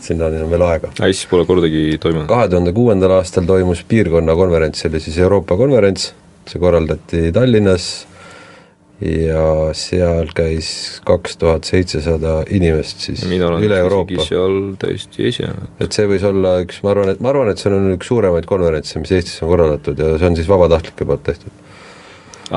sinnani 0.00 0.40
on 0.40 0.50
veel 0.50 0.64
aega. 0.64 0.92
Eestis 1.04 1.28
pole 1.30 1.44
kordagi 1.46 1.98
toimunud? 2.00 2.28
kahe 2.28 2.48
tuhande 2.48 2.72
kuuendal 2.72 3.18
aastal 3.18 3.44
toimus 3.46 3.84
piirkonna 3.88 4.34
konverents, 4.36 4.80
see 4.80 4.90
oli 4.92 5.00
siis 5.04 5.18
Euroopa 5.18 5.56
konverents 5.60 6.12
see 6.48 6.60
korraldati 6.60 7.30
Tallinnas 7.32 7.88
ja 9.00 9.44
seal 9.76 10.28
käis 10.36 11.00
kaks 11.08 11.38
tuhat 11.40 11.68
seitsesada 11.68 12.40
inimest 12.52 13.06
siis 13.06 13.22
üle 13.24 13.78
Euroopa. 13.80 14.26
seal 14.26 14.74
täiesti 14.80 15.28
esinenud. 15.30 15.70
et 15.80 15.96
see 15.96 16.08
võis 16.10 16.26
olla 16.28 16.58
üks, 16.64 16.82
ma 16.84 16.92
arvan, 16.92 17.14
et 17.14 17.22
ma 17.24 17.32
arvan, 17.32 17.48
et 17.52 17.62
see 17.62 17.72
on 17.72 17.94
üks 17.94 18.10
suuremaid 18.12 18.48
konverentse, 18.50 19.00
mis 19.00 19.14
Eestis 19.16 19.40
on 19.44 19.54
korraldatud 19.54 20.04
ja 20.04 20.12
see 20.20 20.28
on 20.28 20.36
siis 20.36 20.50
vabatahtlike 20.50 21.08
poolt 21.08 21.24
tehtud. 21.30 21.64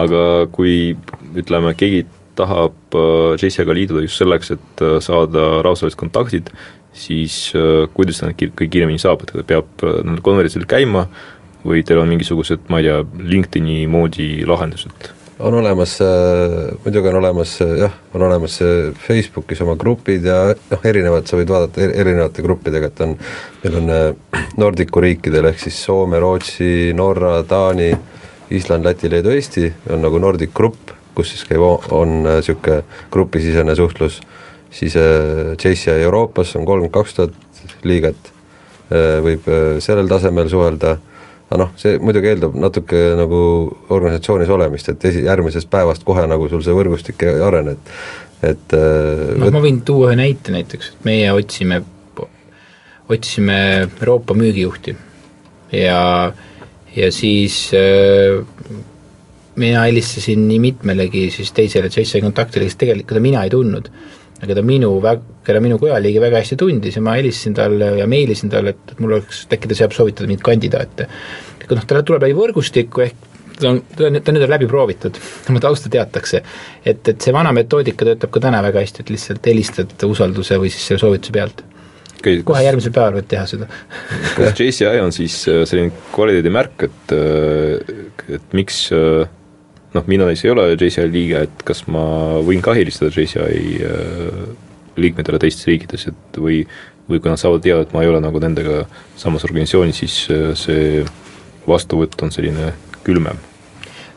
aga 0.04 0.26
kui 0.52 0.98
ütleme, 1.40 1.74
keegi 1.80 2.04
tahab 2.36 2.98
äh, 2.98 3.36
JCI-ga 3.40 3.78
liituda 3.78 4.04
just 4.04 4.20
selleks, 4.20 4.54
et 4.58 4.84
äh, 4.84 4.98
saada 5.04 5.64
rahvusvahelised 5.64 6.00
kontaktid, 6.00 6.52
siis 6.94 7.54
äh, 7.56 7.86
kuidas 7.96 8.20
ta 8.20 8.30
need 8.30 8.42
kõige 8.52 8.72
kiiremini 8.76 9.02
saab, 9.02 9.24
et 9.24 9.32
ta 9.32 9.48
peab 9.48 9.86
nendel 9.86 10.24
konverentsil 10.26 10.68
käima 10.70 11.08
või 11.64 11.86
teil 11.88 12.04
on 12.04 12.12
mingisugused, 12.12 12.68
ma 12.68 12.82
ei 12.82 12.90
tea, 12.90 13.04
LinkedIni 13.32 13.84
moodi 13.88 14.32
lahendused? 14.50 15.14
On 15.40 15.54
olemas 15.54 16.02
äh,, 16.02 16.78
muidugi 16.86 17.10
on 17.10 17.16
olemas 17.16 17.62
äh, 17.62 17.78
jah, 17.78 17.94
on 18.14 18.22
olemas 18.22 18.62
äh, 18.62 18.94
Facebookis 19.08 19.62
oma 19.62 19.76
grupid 19.76 20.26
ja 20.26 20.38
noh, 20.54 20.84
erinevad, 20.86 21.28
sa 21.28 21.38
võid 21.40 21.50
vaadata 21.50 21.82
er, 21.82 21.94
erinevate 22.04 22.46
gruppidega, 22.46 22.90
et 22.92 23.02
on, 23.06 23.16
meil 23.64 23.78
on 23.80 23.94
Nordicu 24.62 25.02
riikidel 25.04 25.50
ehk 25.50 25.64
siis 25.64 25.80
Soome, 25.86 26.20
Rootsi, 26.22 26.92
Norra, 26.98 27.40
Taani, 27.50 27.90
Island, 28.54 28.86
Läti, 28.86 29.10
Leedu, 29.10 29.34
Eesti 29.34 29.70
on 29.94 30.04
nagu 30.06 30.22
Nordic 30.22 30.54
Grupp, 30.54 30.94
kus 31.18 31.34
siis 31.34 31.48
käib, 31.50 31.64
on 31.94 32.22
niisugune 32.28 32.84
grupisisene 33.14 33.76
suhtlus, 33.78 34.20
siis 34.74 34.98
JCI 34.98 36.04
Euroopas 36.06 36.56
on 36.58 36.66
kolmkümmend 36.66 36.94
kaks 36.94 37.18
tuhat 37.18 37.84
liiget 37.86 38.32
võib 39.24 39.46
sellel 39.82 40.10
tasemel 40.10 40.50
suhelda 40.52 40.98
aga 41.54 41.62
noh, 41.62 41.74
see 41.78 42.00
muidugi 42.02 42.32
eeldab 42.32 42.56
natuke 42.58 43.00
nagu 43.20 43.40
organisatsioonis 43.94 44.52
olemist, 44.56 44.90
et 44.90 45.04
esi, 45.06 45.22
järgmisest 45.28 45.70
päevast 45.70 46.06
kohe 46.08 46.26
nagu 46.30 46.48
sul 46.50 46.64
see 46.66 46.74
võrgustik 46.74 47.22
ei 47.30 47.42
arene, 47.46 47.78
et 47.78 47.92
et 48.44 48.74
äh, 48.76 49.36
noh, 49.38 49.52
ma 49.54 49.62
võin 49.64 49.84
tuua 49.86 50.10
ühe 50.12 50.18
näite 50.20 50.52
näiteks, 50.56 50.96
et 50.96 51.06
meie 51.08 51.30
otsime, 51.32 51.84
otsisime 53.06 53.60
Euroopa 53.86 54.36
müügijuhti 54.36 54.96
ja, 55.78 56.34
ja 56.96 57.12
siis 57.14 57.70
äh, 57.78 58.42
mina 59.62 59.86
helistasin 59.86 60.48
nii 60.50 60.60
mitmelegi 60.60 61.28
siis 61.38 61.54
teisele 61.54 61.92
JSI 61.94 62.24
kontaktile, 62.26 62.66
kes 62.66 62.82
tegelikult, 62.82 63.22
mina 63.22 63.46
ei 63.46 63.54
tundnud. 63.54 63.90
Keda 64.44 64.60
minu 64.66 64.98
vä-, 65.00 65.22
keda 65.46 65.62
minu 65.64 65.80
kojaliige 65.82 66.22
väga 66.24 66.42
hästi 66.44 66.58
tundis 66.60 66.98
ja 66.98 67.04
ma 67.06 67.18
helistasin 67.20 67.58
talle 67.58 67.92
ja 68.00 68.08
meilisin 68.10 68.52
talle, 68.54 68.76
et, 68.76 68.96
et 68.96 69.04
mul 69.04 69.18
oleks, 69.18 69.44
äkki 69.52 69.72
ta 69.72 69.78
saab 69.82 69.96
soovitada 69.96 70.30
mind 70.32 70.44
kandidaate. 70.46 71.10
aga 71.64 71.80
noh, 71.80 71.86
talle 71.90 72.04
tuleb 72.08 72.28
läbi 72.28 72.38
võrgustikku 72.38 73.06
ehk 73.06 73.30
ta 73.60 73.70
on, 73.70 73.82
ta 73.96 74.08
on, 74.08 74.20
ta 74.20 74.32
on 74.32 74.40
nüüd 74.40 74.50
läbi 74.52 74.70
proovitud, 74.70 75.20
tema 75.48 75.62
tausta 75.64 75.92
teatakse. 75.94 76.44
et, 76.86 77.04
et 77.08 77.22
see 77.22 77.36
vana 77.36 77.54
metoodika 77.56 78.08
töötab 78.08 78.34
ka 78.34 78.44
täna 78.48 78.64
väga 78.66 78.84
hästi, 78.84 79.06
et 79.06 79.14
lihtsalt 79.14 79.52
helistad 79.52 80.08
usalduse 80.08 80.60
või 80.62 80.74
siis 80.74 80.90
selle 80.90 81.04
soovituse 81.04 81.36
pealt 81.36 81.64
okay,. 82.24 82.42
kohe 82.48 82.64
järgmisel 82.66 82.96
päeval 82.96 83.20
võid 83.20 83.30
teha 83.32 83.46
seda 83.50 83.70
kas 84.38 84.60
JCI 84.60 85.04
on 85.04 85.14
siis 85.16 85.38
äh, 85.52 85.64
selline 85.70 85.94
kvaliteedimärk, 86.14 86.88
et, 86.90 87.16
äh, 87.16 88.38
et 88.40 88.58
miks 88.58 88.86
äh, 88.96 89.24
noh, 89.94 90.08
mina 90.10 90.30
siis 90.32 90.48
ei 90.48 90.54
ole 90.56 90.70
JCI 90.74 91.10
liige, 91.12 91.48
et 91.50 91.66
kas 91.68 91.86
ma 91.92 92.06
võin 92.46 92.64
ka 92.64 92.76
helistada 92.78 93.14
JCI 93.14 93.82
liikmetele 95.00 95.40
teistes 95.42 95.68
riikides, 95.70 96.08
et 96.12 96.38
või, 96.40 96.62
või 97.10 97.22
kui 97.22 97.32
nad 97.32 97.42
saavad 97.42 97.64
teada, 97.66 97.86
et 97.86 97.96
ma 97.96 98.04
ei 98.04 98.12
ole 98.12 98.22
nagu 98.24 98.42
nendega 98.44 98.84
samas 99.20 99.46
organisatsioonis, 99.48 100.04
siis 100.04 100.20
äh, 100.34 100.52
see 100.60 101.04
vastuvõtt 101.68 102.20
on 102.26 102.34
selline 102.36 102.74
külmem. 103.04 103.40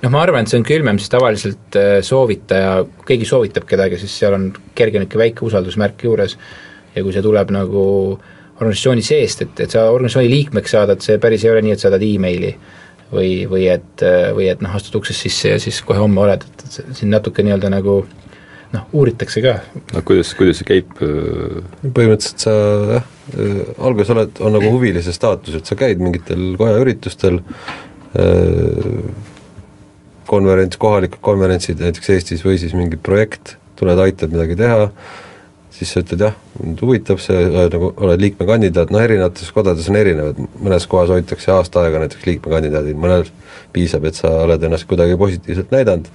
Noh, 0.02 0.12
ma 0.12 0.22
arvan, 0.22 0.44
et 0.44 0.52
see 0.52 0.60
on 0.60 0.66
külmem, 0.66 0.98
sest 1.00 1.14
tavaliselt 1.14 1.78
äh, 1.80 1.98
soovitaja, 2.04 2.78
keegi 3.08 3.28
soovitab 3.28 3.68
kedagi, 3.68 4.00
siis 4.02 4.16
seal 4.20 4.36
on 4.36 4.50
kerge 4.76 5.00
niisugune 5.00 5.24
väike 5.24 5.46
usaldusmärk 5.46 6.04
juures. 6.08 6.36
Ja 6.96 7.04
kui 7.04 7.12
see 7.12 7.24
tuleb 7.24 7.50
nagu 7.52 7.84
organisatsiooni 8.56 9.04
seest, 9.04 9.42
et, 9.44 9.64
et 9.66 9.72
sa 9.72 9.90
organisatsiooni 9.92 10.32
liikmeks 10.32 10.72
saad, 10.72 10.92
et 10.94 11.04
see 11.04 11.18
päris 11.20 11.44
ei 11.44 11.52
ole 11.52 11.64
nii, 11.64 11.74
et 11.76 11.82
saadad 11.82 12.04
emaili. 12.04 12.54
Või, 13.06 13.44
või 13.46 13.68
et, 13.70 14.02
või 14.34 14.48
et 14.50 14.62
noh, 14.64 14.72
astud 14.74 14.96
uksest 14.98 15.22
sisse 15.28 15.52
ja 15.52 15.58
siis 15.62 15.76
kohe 15.86 16.00
homme 16.00 16.18
oled, 16.24 16.42
et 16.42 16.78
siin 16.98 17.12
natuke 17.12 17.44
nii-öelda 17.46 17.68
nagu 17.70 18.00
noh, 18.74 18.88
uuritakse 18.96 19.42
ka. 19.44 19.58
no 19.94 20.02
kuidas, 20.06 20.32
kuidas 20.38 20.60
see 20.60 20.68
käib? 20.68 20.90
Äh? 21.04 21.60
põhimõtteliselt 21.84 22.46
sa 22.46 22.56
jah, 22.96 23.06
äh, 23.36 23.62
alguses 23.78 24.12
oled, 24.16 24.42
on 24.42 24.56
nagu 24.58 24.72
huvilise 24.74 25.14
staatus, 25.14 25.58
et 25.60 25.68
sa 25.68 25.78
käid 25.78 26.02
mingitel 26.02 26.54
koja 26.60 26.82
üritustel, 26.82 27.40
konverents, 30.26 30.78
kohalikud 30.80 31.20
konverentsid 31.24 31.82
näiteks 31.82 32.10
Eestis 32.14 32.44
või 32.46 32.56
siis 32.60 32.72
mingi 32.76 32.96
projekt, 32.96 33.56
tuled, 33.76 33.98
aitad 34.00 34.32
midagi 34.32 34.56
teha, 34.56 34.86
siis 35.76 35.92
sa 35.92 36.00
ütled 36.00 36.22
jah, 36.24 36.36
mind 36.62 36.80
huvitab 36.80 37.20
see, 37.20 37.36
nagu 37.52 37.90
oled 37.92 38.22
liikmekandidaat, 38.22 38.92
noh 38.94 39.02
erinevates 39.04 39.52
kodades 39.52 39.88
on 39.92 39.98
erinevad, 40.00 40.38
mõnes 40.56 40.86
kohas 40.88 41.12
hoitakse 41.12 41.52
aasta 41.52 41.82
aega 41.84 42.00
näiteks 42.02 42.24
liikmekandidaadid, 42.28 42.96
mõnel 43.00 43.26
piisab, 43.76 44.06
et 44.08 44.16
sa 44.16 44.30
oled 44.46 44.62
ennast 44.64 44.88
kuidagi 44.88 45.18
positiivselt 45.20 45.74
näidanud 45.74 46.08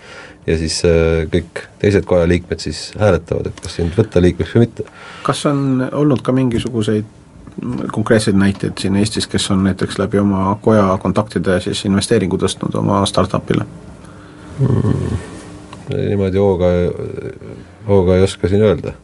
ja 0.47 0.57
siis 0.57 0.79
äh, 0.87 1.23
kõik 1.31 1.65
teised 1.81 2.07
koja 2.09 2.27
liikmed 2.29 2.63
siis 2.63 2.87
hääletavad, 2.99 3.51
et 3.51 3.61
kas 3.61 3.77
sind 3.77 3.93
võtta 3.97 4.23
liikmeks 4.23 4.55
või 4.55 4.65
mitte. 4.65 4.87
kas 5.27 5.45
on 5.49 5.83
olnud 5.91 6.25
ka 6.25 6.33
mingisuguseid 6.35 7.17
konkreetseid 7.91 8.37
näiteid 8.39 8.79
siin 8.79 8.95
Eestis, 8.95 9.27
kes 9.27 9.49
on 9.51 9.65
näiteks 9.67 9.99
läbi 9.99 10.21
oma 10.21 10.55
koja 10.63 10.87
kontaktide 11.03 11.59
siis 11.61 11.83
investeeringu 11.85 12.39
tõstnud 12.41 12.77
oma 12.79 13.03
startup'ile 13.05 13.67
hmm.? 14.57 15.21
niimoodi 15.91 16.39
hooga, 16.39 16.73
hooga 17.87 18.17
ei 18.17 18.25
oska 18.25 18.49
siin 18.49 18.63
öelda 18.65 18.95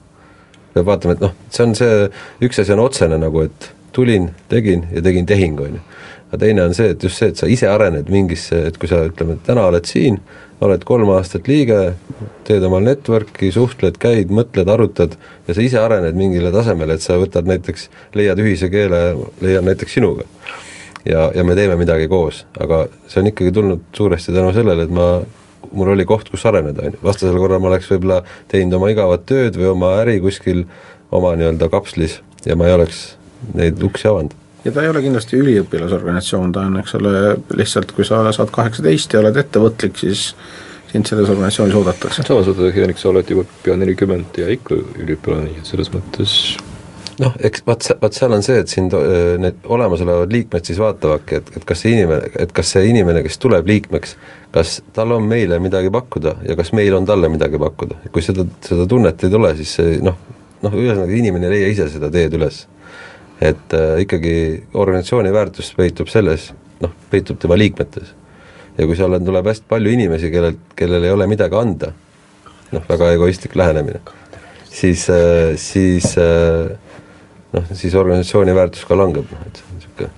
peab 0.77 0.91
vaatama, 0.93 1.17
et 1.17 1.25
noh, 1.25 1.35
see 1.53 1.65
on 1.65 1.75
see, 1.77 2.07
üks 2.47 2.61
asi 2.63 2.75
on 2.75 2.85
otsene 2.85 3.19
nagu, 3.21 3.45
et 3.47 3.71
tulin, 3.97 4.31
tegin 4.51 4.85
ja 4.93 5.01
tegin 5.01 5.25
tehingu, 5.25 5.67
on 5.67 5.79
ju. 5.79 5.85
aga 6.27 6.41
teine 6.43 6.65
on 6.67 6.75
see, 6.75 6.91
et 6.93 7.03
just 7.03 7.17
see, 7.17 7.31
et 7.31 7.39
sa 7.39 7.47
ise 7.49 7.69
arened 7.71 8.11
mingisse, 8.11 8.59
et 8.69 8.77
kui 8.77 8.89
sa 8.91 8.99
ütleme, 9.07 9.37
et 9.37 9.45
täna 9.47 9.63
oled 9.69 9.87
siin, 9.87 10.19
oled 10.61 10.83
kolm 10.87 11.09
aastat 11.13 11.47
liige, 11.47 11.79
teed 12.47 12.65
omal 12.67 12.83
network'i, 12.85 13.49
suhtled, 13.53 13.99
käid, 14.01 14.33
mõtled, 14.33 14.69
arutad 14.73 15.15
ja 15.47 15.55
sa 15.55 15.63
ise 15.63 15.79
arened 15.81 16.17
mingile 16.17 16.51
tasemele, 16.53 16.97
et 16.97 17.05
sa 17.05 17.19
võtad 17.21 17.47
näiteks, 17.49 17.87
leiad 18.17 18.41
ühise 18.43 18.69
keele, 18.73 19.01
leian 19.41 19.67
näiteks 19.69 19.97
sinuga. 19.99 20.27
ja, 21.05 21.29
ja 21.35 21.43
me 21.47 21.55
teeme 21.55 21.77
midagi 21.79 22.09
koos, 22.11 22.43
aga 22.59 22.85
see 23.07 23.21
on 23.21 23.31
ikkagi 23.31 23.53
tulnud 23.55 23.85
suuresti 23.95 24.35
tänu 24.35 24.53
sellele, 24.53 24.87
et 24.87 24.93
ma 24.93 25.07
mul 25.71 25.93
oli 25.93 26.05
koht, 26.07 26.29
kus 26.31 26.45
areneda, 26.49 26.85
on 26.85 26.95
ju, 26.95 27.03
vastasel 27.03 27.37
korral 27.41 27.61
ma 27.63 27.71
oleks 27.71 27.89
võib-olla 27.91 28.21
teinud 28.51 28.77
oma 28.79 28.91
igavat 28.93 29.25
tööd 29.29 29.57
või 29.59 29.71
oma 29.73 29.93
äri 30.01 30.19
kuskil 30.23 30.65
oma 31.15 31.33
nii-öelda 31.39 31.69
kapslis 31.71 32.19
ja 32.45 32.57
ma 32.59 32.67
ei 32.67 32.75
oleks 32.77 33.01
neid 33.57 33.81
uksi 33.83 34.07
avanud. 34.09 34.35
ja 34.65 34.71
ta 34.71 34.83
ei 34.83 34.91
ole 34.91 35.01
kindlasti 35.05 35.39
üliõpilasorganisatsioon, 35.41 36.53
ta 36.55 36.65
on, 36.67 36.79
eks 36.81 36.95
ole, 36.99 37.11
lihtsalt 37.57 37.91
kui 37.95 38.07
sa 38.07 38.23
saad 38.35 38.51
kaheksateist 38.53 39.13
ja 39.13 39.21
oled 39.23 39.37
ettevõtlik, 39.43 39.99
siis 39.99 40.31
sind 40.91 41.07
selles 41.09 41.29
organisatsioonis 41.29 41.75
oodatakse. 41.75 42.23
samas 42.27 42.47
Hendrik, 42.75 42.97
sa 42.97 43.11
oled 43.11 43.29
juba 43.29 43.45
pea 43.63 43.75
nelikümmend 43.79 44.39
ja 44.39 44.49
ikka 44.51 44.79
üliõpilane, 44.79 45.51
nii 45.51 45.61
et 45.61 45.71
selles 45.71 45.91
mõttes 45.93 46.35
noh, 47.21 47.35
eks 47.49 47.63
vaat, 47.65 47.85
vaat 48.01 48.17
seal 48.17 48.33
on 48.35 48.43
see, 48.45 48.59
et 48.61 48.71
siin 48.71 48.89
need 49.41 49.65
olemasolevad 49.65 50.33
liikmed 50.33 50.67
siis 50.67 50.79
vaatavadki, 50.81 51.41
et, 51.41 51.51
et 51.57 51.65
kas 51.67 51.81
see 51.83 51.95
inimene, 51.95 52.31
et 52.43 52.53
kas 52.55 52.73
see 52.75 52.85
inimene, 52.91 53.23
kes 53.25 53.39
tuleb 53.41 53.69
liikmeks, 53.69 54.15
kas 54.53 54.77
tal 54.95 55.15
on 55.15 55.25
meile 55.29 55.59
midagi 55.63 55.91
pakkuda 55.93 56.37
ja 56.47 56.57
kas 56.59 56.73
meil 56.77 56.95
on 56.97 57.07
talle 57.09 57.29
midagi 57.33 57.59
pakkuda. 57.61 58.01
kui 58.13 58.25
seda, 58.25 58.45
seda 58.65 58.87
tunnet 58.89 59.23
ei 59.23 59.33
tule, 59.33 59.53
siis 59.57 59.73
see 59.79 59.97
noh, 60.05 60.17
noh 60.63 60.77
ühesõnaga 60.77 61.17
inimene 61.17 61.49
ei 61.49 61.55
leia 61.55 61.73
ise 61.73 61.89
seda 61.93 62.11
teed 62.13 62.37
üles. 62.37 62.65
et 63.41 63.73
äh, 63.77 63.99
ikkagi 64.01 64.37
organisatsiooni 64.73 65.33
väärtus 65.33 65.73
peitub 65.77 66.09
selles, 66.09 66.51
noh, 66.81 66.93
peitub 67.11 67.37
tema 67.41 67.57
liikmetes. 67.57 68.13
ja 68.77 68.85
kui 68.85 68.97
seal 68.97 69.13
on, 69.13 69.25
tuleb 69.25 69.49
hästi 69.49 69.65
palju 69.69 69.93
inimesi, 69.93 70.31
kellel, 70.33 70.57
kellel 70.77 71.03
ei 71.03 71.13
ole 71.13 71.27
midagi 71.27 71.57
anda, 71.57 71.93
noh, 72.71 72.89
väga 72.89 73.11
egoistlik 73.17 73.55
lähenemine, 73.57 74.01
siis 74.69 75.09
äh,, 75.09 75.55
siis 75.57 76.13
äh, 76.21 76.77
noh, 77.55 77.67
siis 77.73 77.95
organisatsiooni 77.95 78.55
väärtus 78.55 78.85
ka 78.87 78.97
langeb, 78.97 79.29
noh 79.31 79.45
et 79.47 79.59
see 79.59 79.67
on 79.67 79.79
niisugune 79.79 80.09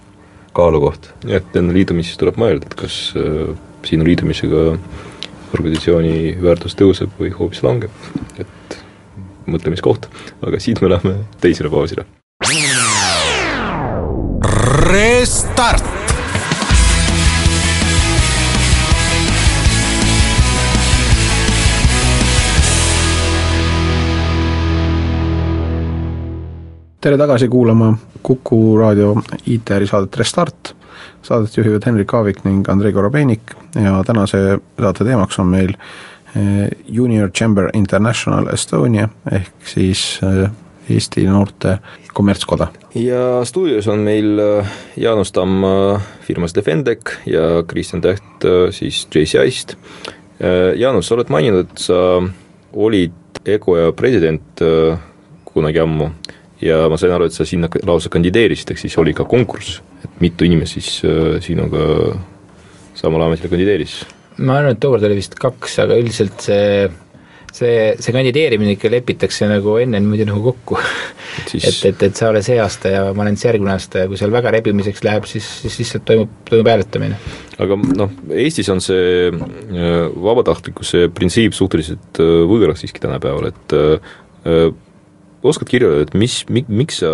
kaalukoht. 0.58 1.12
jah, 1.26 1.42
et 1.42 1.60
enne 1.60 1.76
liidumist 1.76 2.14
siis 2.14 2.22
tuleb 2.22 2.40
mõelda, 2.42 2.70
et 2.70 2.78
kas 2.80 3.00
äh, 3.20 3.52
sinu 3.88 4.08
liidumisega 4.08 4.66
organisatsiooni 5.54 6.38
väärtus 6.42 6.78
tõuseb 6.80 7.14
või 7.20 7.34
hoopis 7.36 7.64
langeb, 7.66 8.10
et 8.42 8.80
mõtlemiskoht, 9.50 10.10
aga 10.46 10.62
siit 10.62 10.82
me 10.84 10.94
läheme 10.94 11.16
teisele 11.42 11.72
pausile. 11.74 12.06
Restart 14.90 15.99
tere 27.02 27.18
tagasi 27.18 27.48
kuulama 27.48 27.94
Kuku 28.24 28.78
raadio 28.78 29.14
ITR-i 29.48 29.88
saadet 29.88 30.18
Restart. 30.20 30.76
Saadet 31.24 31.58
juhivad 31.58 31.86
Henrik 31.86 32.14
Aavik 32.14 32.44
ning 32.44 32.68
Andrei 32.70 32.92
Korobeinik 32.94 33.54
ja 33.76 34.02
tänase 34.04 34.60
saate 34.80 35.08
teemaks 35.08 35.40
on 35.40 35.48
meil 35.48 35.72
eh, 36.36 36.68
Junior 36.88 37.32
Chamber 37.32 37.70
International 37.74 38.52
Estonia 38.54 39.08
ehk 39.32 39.68
siis 39.68 40.20
eh, 40.24 40.50
Eesti 40.90 41.24
Noorte 41.28 41.78
Kommertskoda. 42.14 42.68
ja 42.96 43.46
stuudios 43.46 43.88
on 43.88 44.00
meil 44.00 44.40
eh, 44.40 44.78
Jaanus 44.98 45.32
Tamm 45.32 45.64
firmast 46.28 46.56
Defendec 46.56 47.16
ja 47.26 47.64
Kristjan 47.68 48.02
Täht 48.02 48.48
siis 48.72 49.08
JCI-st. 49.16 49.78
Jaanus, 50.76 51.08
sa 51.08 51.16
oled 51.16 51.32
maininud, 51.32 51.68
et 51.68 51.84
sa 51.84 51.98
olid 52.74 53.44
EGOja 53.46 53.92
president 53.92 54.64
kunagi 55.46 55.80
ammu 55.84 56.10
ja 56.62 56.84
ma 56.92 57.00
sain 57.00 57.14
aru, 57.16 57.30
et 57.30 57.36
sa 57.36 57.48
sinna 57.48 57.70
lausa 57.88 58.12
kandideerisid, 58.14 58.74
ehk 58.74 58.82
siis 58.82 58.98
oli 59.02 59.16
ka 59.18 59.26
konkurss, 59.30 59.80
et 60.04 60.24
mitu 60.24 60.48
inimest 60.48 60.80
siis 60.80 61.02
äh, 61.08 61.38
sinuga 61.44 62.16
samal 63.00 63.28
ametile 63.28 63.52
kandideeris? 63.52 64.02
ma 64.40 64.60
arvan, 64.60 64.76
et 64.76 64.82
tookord 64.84 65.04
oli 65.08 65.20
vist 65.20 65.36
kaks, 65.40 65.80
aga 65.84 66.00
üldiselt 66.00 66.44
see 66.44 66.90
see, 67.54 67.96
see 68.00 68.14
kandideerimine 68.14 68.76
ikka 68.76 68.92
lepitakse 68.94 69.48
nagu 69.50 69.76
enne 69.82 70.00
niimoodi 70.02 70.28
nagu 70.30 70.42
kokku 70.52 70.78
siis... 71.50 71.66
et, 71.66 71.80
et, 71.90 72.04
et 72.10 72.20
sa 72.20 72.30
oled 72.30 72.46
see 72.46 72.60
aasta 72.62 72.92
ja 72.94 73.06
ma 73.16 73.26
olen 73.26 73.38
siis 73.38 73.50
järgmine 73.50 73.74
aasta 73.74 74.04
ja 74.04 74.10
kui 74.10 74.20
seal 74.20 74.34
väga 74.34 74.54
rebimiseks 74.58 75.04
läheb, 75.06 75.28
siis, 75.30 75.48
siis 75.64 75.80
lihtsalt 75.82 76.06
toimub, 76.08 76.36
toimub 76.50 76.70
hääletamine. 76.72 77.18
aga 77.66 77.80
noh, 78.00 78.14
Eestis 78.46 78.70
on 78.74 78.84
see 78.84 79.32
äh, 79.32 79.98
vabatahtlikkuse 80.30 81.08
printsiip 81.16 81.58
suhteliselt 81.58 82.22
äh, 82.22 82.36
võõras 82.50 82.84
siiski 82.84 83.04
tänapäeval, 83.04 83.52
et 83.52 83.78
oskad 85.44 85.70
kirjeldada, 85.70 86.08
et 86.08 86.16
mis, 86.20 86.42
mi-, 86.52 86.66
miks 86.68 87.00
sa 87.04 87.12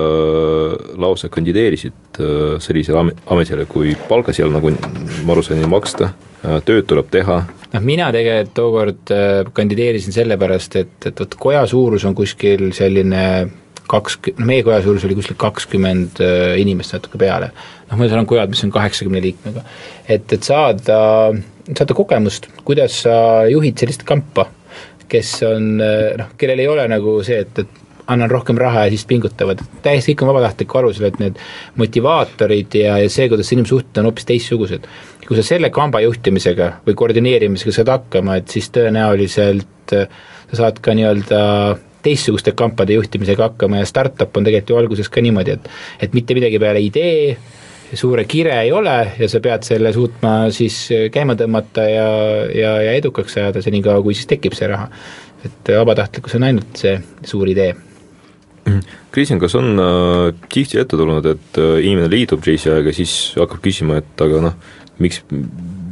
lausa 1.01 1.29
kandideerisid 1.33 2.19
äh, 2.19 2.55
sellisele 2.63 3.03
ametile, 3.31 3.67
kui 3.69 3.93
palka 4.09 4.33
seal 4.35 4.53
nagu 4.53 4.71
ma 4.73 5.35
aru 5.35 5.43
sain, 5.45 5.61
ei 5.61 5.69
maksta, 5.69 6.11
äh, 6.41 6.57
tööd 6.65 6.87
tuleb 6.89 7.11
teha? 7.13 7.43
noh, 7.75 7.83
mina 7.85 8.09
tegelikult 8.15 8.55
tookord 8.57 9.13
äh, 9.13 9.51
kandideerisin 9.53 10.15
sellepärast, 10.15 10.79
et, 10.81 10.97
et 11.11 11.21
vot 11.21 11.37
koja 11.47 11.65
suurus 11.69 12.07
on 12.07 12.17
kuskil 12.17 12.71
selline 12.75 13.21
kaks, 13.85 14.17
no 14.39 14.49
meie 14.49 14.65
koja 14.65 14.81
suurus 14.81 15.05
oli 15.05 15.17
kuskil 15.19 15.37
kakskümmend 15.37 16.17
inimest 16.57 16.95
natuke 16.95 17.21
peale. 17.21 17.51
noh, 17.91 17.99
meil 17.99 18.09
seal 18.09 18.23
on 18.23 18.29
kojad, 18.29 18.49
mis 18.49 18.65
on 18.65 18.73
kaheksakümne 18.73 19.21
liikmega. 19.21 19.61
et, 20.09 20.25
et 20.25 20.41
saada, 20.41 20.99
saada 21.69 21.97
kogemust, 21.97 22.49
kuidas 22.65 23.03
sa 23.05 23.45
juhid 23.51 23.77
sellist 23.77 24.07
kampa, 24.07 24.49
kes 25.05 25.37
on 25.45 25.75
noh, 25.77 26.37
kellel 26.41 26.63
ei 26.63 26.71
ole 26.71 26.87
nagu 26.89 27.19
see, 27.27 27.43
et, 27.45 27.61
et 27.61 27.84
annan 28.07 28.29
rohkem 28.31 28.57
raha 28.57 28.85
ja 28.85 28.93
siis 28.93 29.05
pingutavad, 29.09 29.61
täiesti 29.85 30.13
kõik 30.13 30.25
on 30.25 30.31
vabatahtliku 30.33 30.81
alusel, 30.81 31.07
et 31.09 31.17
need 31.21 31.39
motivaatorid 31.79 32.77
ja, 32.79 32.99
ja 33.01 33.09
see, 33.11 33.27
kuidas 33.31 33.51
inimesed 33.53 33.73
suhtuvad, 33.73 34.01
on 34.03 34.09
hoopis 34.11 34.29
teistsugused. 34.29 34.87
kui 35.25 35.37
sa 35.37 35.43
selle 35.45 35.71
kamba 35.73 36.03
juhtimisega 36.03 36.69
või 36.85 36.93
koordineerimisega 36.93 37.73
saad 37.73 37.89
hakkama, 37.89 38.37
et 38.37 38.51
siis 38.53 38.69
tõenäoliselt 38.69 39.93
äh, 39.97 40.07
sa 40.51 40.61
saad 40.61 40.81
ka 40.85 40.93
nii-öelda 40.93 41.41
teistsuguste 42.05 42.53
kampade 42.53 42.93
juhtimisega 42.93 43.49
hakkama 43.49 43.81
ja 43.81 43.89
startup 43.89 44.37
on 44.37 44.45
tegelikult 44.45 44.69
ju 44.69 44.81
alguses 44.83 45.09
ka 45.09 45.23
niimoodi, 45.25 45.57
et 45.57 45.69
et 46.05 46.13
mitte 46.13 46.37
midagi 46.37 46.59
peale 46.61 46.83
idee, 46.85 47.37
suure 47.93 48.25
kire 48.29 48.59
ei 48.61 48.71
ole 48.71 48.95
ja 49.19 49.29
sa 49.29 49.41
pead 49.41 49.65
selle 49.65 49.93
suutma 49.93 50.35
siis 50.53 50.77
käima 51.13 51.37
tõmmata 51.39 51.87
ja, 51.89 52.07
ja, 52.53 52.75
ja 52.85 52.93
edukaks 52.99 53.37
ajada 53.37 53.65
senikaua, 53.65 54.03
kui 54.05 54.17
siis 54.17 54.29
tekib 54.29 54.53
see 54.57 54.69
raha. 54.69 54.89
et 55.45 55.73
vabatahtlikkus 55.77 56.37
on 56.37 56.47
ainult 56.47 56.79
see 56.81 56.97
suur 57.25 57.49
idee 57.49 57.73
Kristjan, 59.13 59.39
kas 59.39 59.55
on 59.55 59.77
äh, 59.79 60.31
tihti 60.51 60.79
ette 60.81 60.97
tulnud, 60.97 61.25
et 61.29 61.59
äh, 61.61 61.77
inimene 61.85 62.09
liitub 62.11 62.43
JCI-ga, 62.43 62.93
siis 62.95 63.13
hakkab 63.39 63.61
küsima, 63.63 63.99
et 64.01 64.25
aga 64.25 64.41
noh, 64.47 64.55
miks, 65.03 65.21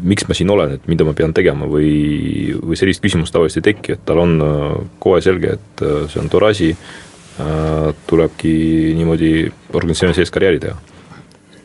miks 0.03 0.27
ma 0.27 0.37
siin 0.37 0.51
olen, 0.53 0.75
et 0.77 0.87
mida 0.91 1.05
ma 1.07 1.13
pean 1.17 1.33
tegema 1.35 1.67
või, 1.69 2.53
või 2.59 2.79
sellist 2.79 3.03
küsimust 3.03 3.35
tavaliselt 3.35 3.63
ei 3.63 3.73
teki, 3.73 3.97
et 3.97 4.05
tal 4.07 4.23
on 4.23 4.35
äh, 4.43 4.65
kohe 5.03 5.21
selge, 5.23 5.57
et 5.59 5.85
äh, 5.85 6.03
see 6.11 6.21
on 6.23 6.31
tore 6.33 6.51
asi 6.53 6.73
äh,, 6.73 7.93
tulebki 8.09 8.53
niimoodi 8.97 9.31
organisatsiooni 9.73 10.17
sees 10.17 10.33
karjääri 10.33 10.65
teha? 10.65 10.77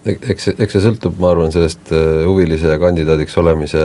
eks, 0.08 0.52
eks 0.54 0.76
see 0.76 0.84
sõltub, 0.84 1.18
ma 1.20 1.32
arvan, 1.34 1.52
sellest 1.54 1.92
äh, 1.92 2.24
huvilise 2.28 2.70
ja 2.70 2.78
kandidaadiks 2.80 3.36
olemise 3.40 3.84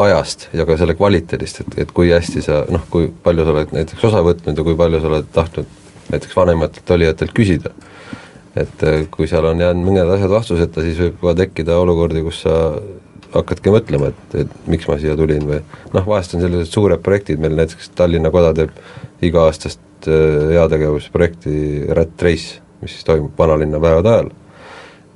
ajast 0.00 0.48
ja 0.54 0.66
ka 0.68 0.76
selle 0.78 0.94
kvaliteedist, 0.98 1.64
et, 1.64 1.78
et 1.84 1.92
kui 1.94 2.12
hästi 2.12 2.44
sa 2.44 2.62
noh, 2.70 2.84
kui 2.92 3.08
palju 3.24 3.46
sa 3.46 3.54
oled 3.54 3.74
näiteks 3.74 4.06
osa 4.10 4.22
võtnud 4.26 4.58
ja 4.58 4.66
kui 4.66 4.76
palju 4.78 5.00
sa 5.02 5.10
oled 5.10 5.32
tahtnud 5.34 5.79
näiteks 6.10 6.36
vanematelt 6.36 6.90
olijatelt 6.90 7.34
küsida. 7.36 7.72
et 8.56 8.82
äh, 8.82 9.04
kui 9.10 9.28
seal 9.30 9.46
on 9.46 9.60
jäänud 9.62 9.86
mõned 9.86 10.08
asjad 10.16 10.32
vastuseta, 10.32 10.82
siis 10.82 10.98
võib 10.98 11.20
ka 11.22 11.36
tekkida 11.38 11.76
olukordi, 11.78 12.24
kus 12.26 12.42
sa 12.42 12.56
hakkadki 13.30 13.70
mõtlema, 13.70 14.10
et, 14.10 14.34
et 14.42 14.56
miks 14.70 14.88
ma 14.90 14.96
siia 14.98 15.14
tulin 15.18 15.46
või 15.46 15.60
noh, 15.94 16.06
vahest 16.06 16.34
on 16.34 16.42
sellised 16.42 16.72
suured 16.72 17.02
projektid, 17.04 17.38
meil 17.42 17.54
näiteks 17.58 17.92
Tallinna 17.94 18.32
Koda 18.34 18.50
teeb 18.56 18.74
iga-aastast 19.22 20.10
äh, 20.10 20.50
heategevusprojekti 20.56 21.54
Rat 21.96 22.26
Race, 22.26 22.58
mis 22.82 22.96
siis 22.96 23.06
toimub 23.06 23.38
vanalinna 23.38 23.80
päevade 23.82 24.14
ajal. 24.16 24.32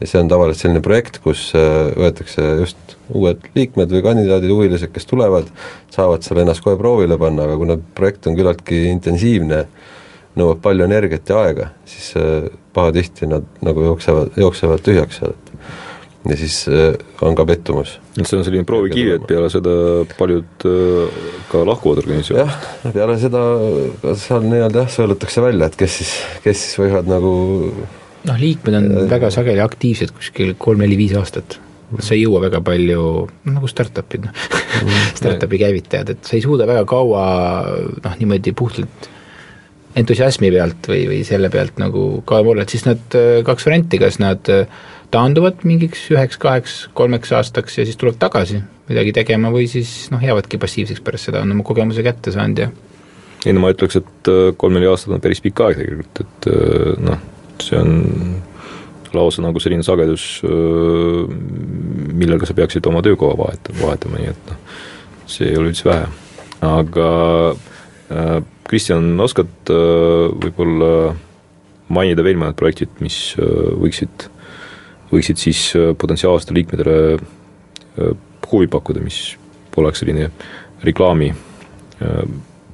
ja 0.01 0.11
see 0.11 0.21
on 0.23 0.31
tavaliselt 0.31 0.63
selline 0.63 0.85
projekt, 0.85 1.19
kus 1.25 1.49
äh, 1.59 1.91
võetakse 1.99 2.47
just 2.63 2.97
uued 3.15 3.43
liikmed 3.57 3.91
või 3.93 4.03
kandidaadid, 4.05 4.53
huvilised, 4.53 4.93
kes 4.95 5.11
tulevad, 5.11 5.51
saavad 5.93 6.25
seal 6.25 6.41
ennast 6.45 6.65
kohe 6.65 6.79
proovile 6.81 7.19
panna, 7.21 7.49
aga 7.49 7.59
kuna 7.61 7.77
projekt 7.99 8.29
on 8.31 8.39
küllaltki 8.39 8.87
intensiivne, 8.93 9.65
nõuab 10.39 10.61
palju 10.65 10.87
energiat 10.87 11.31
ja 11.31 11.41
aega, 11.47 11.71
siis 11.89 12.13
äh, 12.19 12.47
pahatihti 12.75 13.29
nad 13.31 13.47
nagu 13.65 13.89
jooksevad, 13.91 14.35
jooksevad 14.41 14.85
tühjaks 14.85 15.21
seal, 15.21 15.35
et 15.35 16.31
ja 16.33 16.39
siis 16.41 16.57
äh, 16.73 16.95
on 17.23 17.37
ka 17.39 17.47
pettumus. 17.49 17.99
et 18.17 18.27
see 18.27 18.39
on 18.39 18.47
selline 18.47 18.67
proovikivi, 18.69 19.19
et 19.19 19.27
peale 19.29 19.51
seda 19.53 19.75
paljud 20.19 20.67
äh, 20.71 21.19
ka 21.51 21.65
lahkuvad 21.69 22.03
organisatsioonist? 22.05 22.71
jah, 22.85 22.95
peale 22.97 23.19
seda 23.21 23.43
seal 24.21 24.49
nii-öelda 24.49 24.85
jah, 24.85 24.95
sõelutakse 24.97 25.45
välja, 25.45 25.69
et 25.69 25.79
kes 25.85 26.01
siis, 26.01 26.15
kes 26.47 26.65
siis 26.65 26.81
võivad 26.81 27.11
nagu 27.11 27.35
noh, 28.25 28.41
liikmed 28.41 28.81
on 28.81 28.91
väga 29.13 29.31
sageli 29.35 29.63
aktiivsed 29.65 30.17
kuskil 30.17 30.57
kolm-neli-viis 30.59 31.15
aastat 31.21 31.61
sa 32.01 32.15
ei 32.17 32.25
jõua 32.25 32.41
väga 32.47 32.59
palju, 32.65 33.03
nagu 33.53 33.69
startup'id, 33.71 34.25
noh 34.27 34.33
mm. 34.83 35.11
startup'i 35.21 35.61
käivitajad, 35.61 36.15
et 36.17 36.27
sa 36.27 36.39
ei 36.39 36.43
suuda 36.43 36.67
väga 36.69 36.87
kaua 36.89 37.27
noh, 38.01 38.17
niimoodi 38.19 38.55
puhtalt 38.57 39.11
entusiasmi 39.97 40.51
pealt 40.51 40.89
või, 40.91 41.05
või 41.11 41.21
selle 41.27 41.51
pealt 41.55 41.79
nagu 41.83 42.23
kauem 42.27 42.53
olla, 42.53 42.65
et 42.65 42.75
siis 42.75 42.87
nad 42.87 43.19
kaks 43.47 43.69
varianti, 43.69 44.01
kas 44.03 44.19
nad 44.23 44.51
taanduvad 45.15 45.63
mingiks 45.69 46.09
üheks-kaheks, 46.11 46.79
kolmeks 46.99 47.31
aastaks 47.37 47.79
ja 47.79 47.85
siis 47.87 48.01
tulevad 48.01 48.19
tagasi 48.25 48.59
midagi 48.89 49.15
tegema 49.17 49.53
või 49.55 49.69
siis 49.71 50.09
noh, 50.11 50.23
jäävadki 50.23 50.59
passiivseks 50.61 51.05
pärast 51.05 51.31
seda, 51.31 51.45
on 51.47 51.55
oma 51.55 51.67
kogemuse 51.67 52.03
kätte 52.05 52.35
saanud 52.35 52.65
ja 52.65 52.73
ei 53.45 53.53
no 53.53 53.61
ma 53.65 53.73
ütleks, 53.75 53.99
et 54.01 54.33
äh, 54.33 54.49
kolm-neli 54.57 54.89
aastat 54.89 55.15
on 55.17 55.23
päris 55.25 55.43
pikk 55.45 55.61
aeg 55.67 55.81
tegelikult, 55.81 56.23
et 56.25 56.49
äh, 56.49 56.91
noh, 57.05 57.21
see 57.63 57.79
on 57.79 57.93
lausa 59.15 59.45
nagu 59.45 59.61
selline 59.63 59.85
sagedus, 59.87 60.25
äh, 60.49 61.35
millega 62.17 62.49
sa 62.49 62.57
peaksid 62.57 62.87
oma 62.91 63.05
töökoha 63.05 63.37
vahetama, 63.39 63.81
vahetama, 63.83 64.21
nii 64.23 64.33
et 64.33 64.51
noh, 64.51 64.81
see 65.31 65.51
ei 65.51 65.61
ole 65.61 65.73
üldse 65.73 65.89
vähe. 65.91 66.09
aga 66.65 67.09
äh, 67.53 68.39
Kristjan, 68.69 69.13
oskad 69.21 69.71
äh, 69.73 70.31
võib-olla 70.41 71.15
mainida 71.93 72.25
veel 72.25 72.39
mõned 72.41 72.57
projektid, 72.57 72.95
mis 73.05 73.35
äh, 73.37 73.45
võiksid, 73.81 74.29
võiksid 75.13 75.41
siis 75.41 75.67
äh, 75.77 75.93
potentsiaalsetele 76.01 76.63
liikmetele 76.63 76.97
huvi 78.51 78.67
pakkuda, 78.71 79.03
mis 79.03 79.37
oleks 79.79 80.01
selline 80.03 80.29
reklaami 80.85 81.29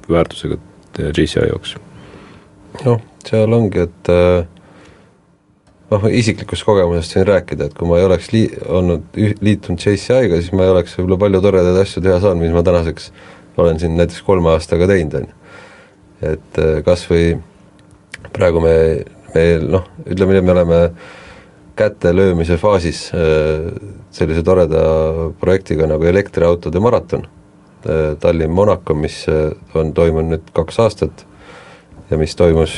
väärtusega 0.09 0.57
JCI 0.97 1.47
jaoks? 1.47 1.75
noh, 2.85 2.97
seal 3.25 3.53
ongi, 3.53 3.83
et 3.85 4.09
noh, 5.91 6.07
isiklikust 6.09 6.65
kogemusest 6.65 7.17
võin 7.17 7.27
rääkida, 7.29 7.69
et 7.69 7.77
kui 7.77 7.89
ma 7.89 7.99
ei 8.01 8.07
oleks 8.07 8.31
lii-, 8.33 8.63
olnud 8.65 9.19
liitunud 9.45 9.81
JCI-ga, 9.81 10.41
siis 10.41 10.53
ma 10.57 10.65
ei 10.65 10.73
oleks 10.73 10.97
võib-olla 10.97 11.19
palju 11.25 11.43
toredaid 11.45 11.81
asju 11.83 12.01
teha 12.05 12.17
saanud, 12.23 12.41
mis 12.45 12.55
ma 12.55 12.65
tänaseks 12.65 13.11
olen 13.61 13.81
siin 13.81 13.97
näiteks 13.99 14.25
kolme 14.25 14.53
aastaga 14.55 14.89
teinud, 14.89 15.19
on 15.21 15.29
ju 15.29 15.40
et 16.21 16.61
äh, 16.61 16.79
kas 16.85 17.03
või 17.09 17.33
praegu 18.33 18.61
me, 18.63 18.75
me 19.33 19.45
noh, 19.63 19.87
ütleme 20.05 20.35
nii, 20.35 20.41
et 20.41 20.47
me 20.47 20.55
oleme 20.55 20.81
käte 21.77 22.13
löömise 22.13 22.57
faasis 22.61 23.07
äh, 23.15 23.71
sellise 24.13 24.43
toreda 24.45 24.83
projektiga 25.41 25.89
nagu 25.89 26.05
elektriautode 26.05 26.83
maraton 26.83 27.25
äh, 27.25 28.13
Tallinn-Monaco, 28.21 28.95
mis 28.97 29.23
on 29.75 29.93
toimunud 29.97 30.35
nüüd 30.35 30.53
kaks 30.55 30.79
aastat 30.85 31.25
ja 32.11 32.19
mis 32.21 32.35
toimus 32.37 32.73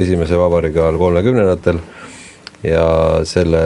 esimese 0.00 0.38
vabariigi 0.38 0.80
ajal 0.80 0.98
kolmekümnendatel 0.98 1.80
ja 2.64 2.86
selle, 3.28 3.64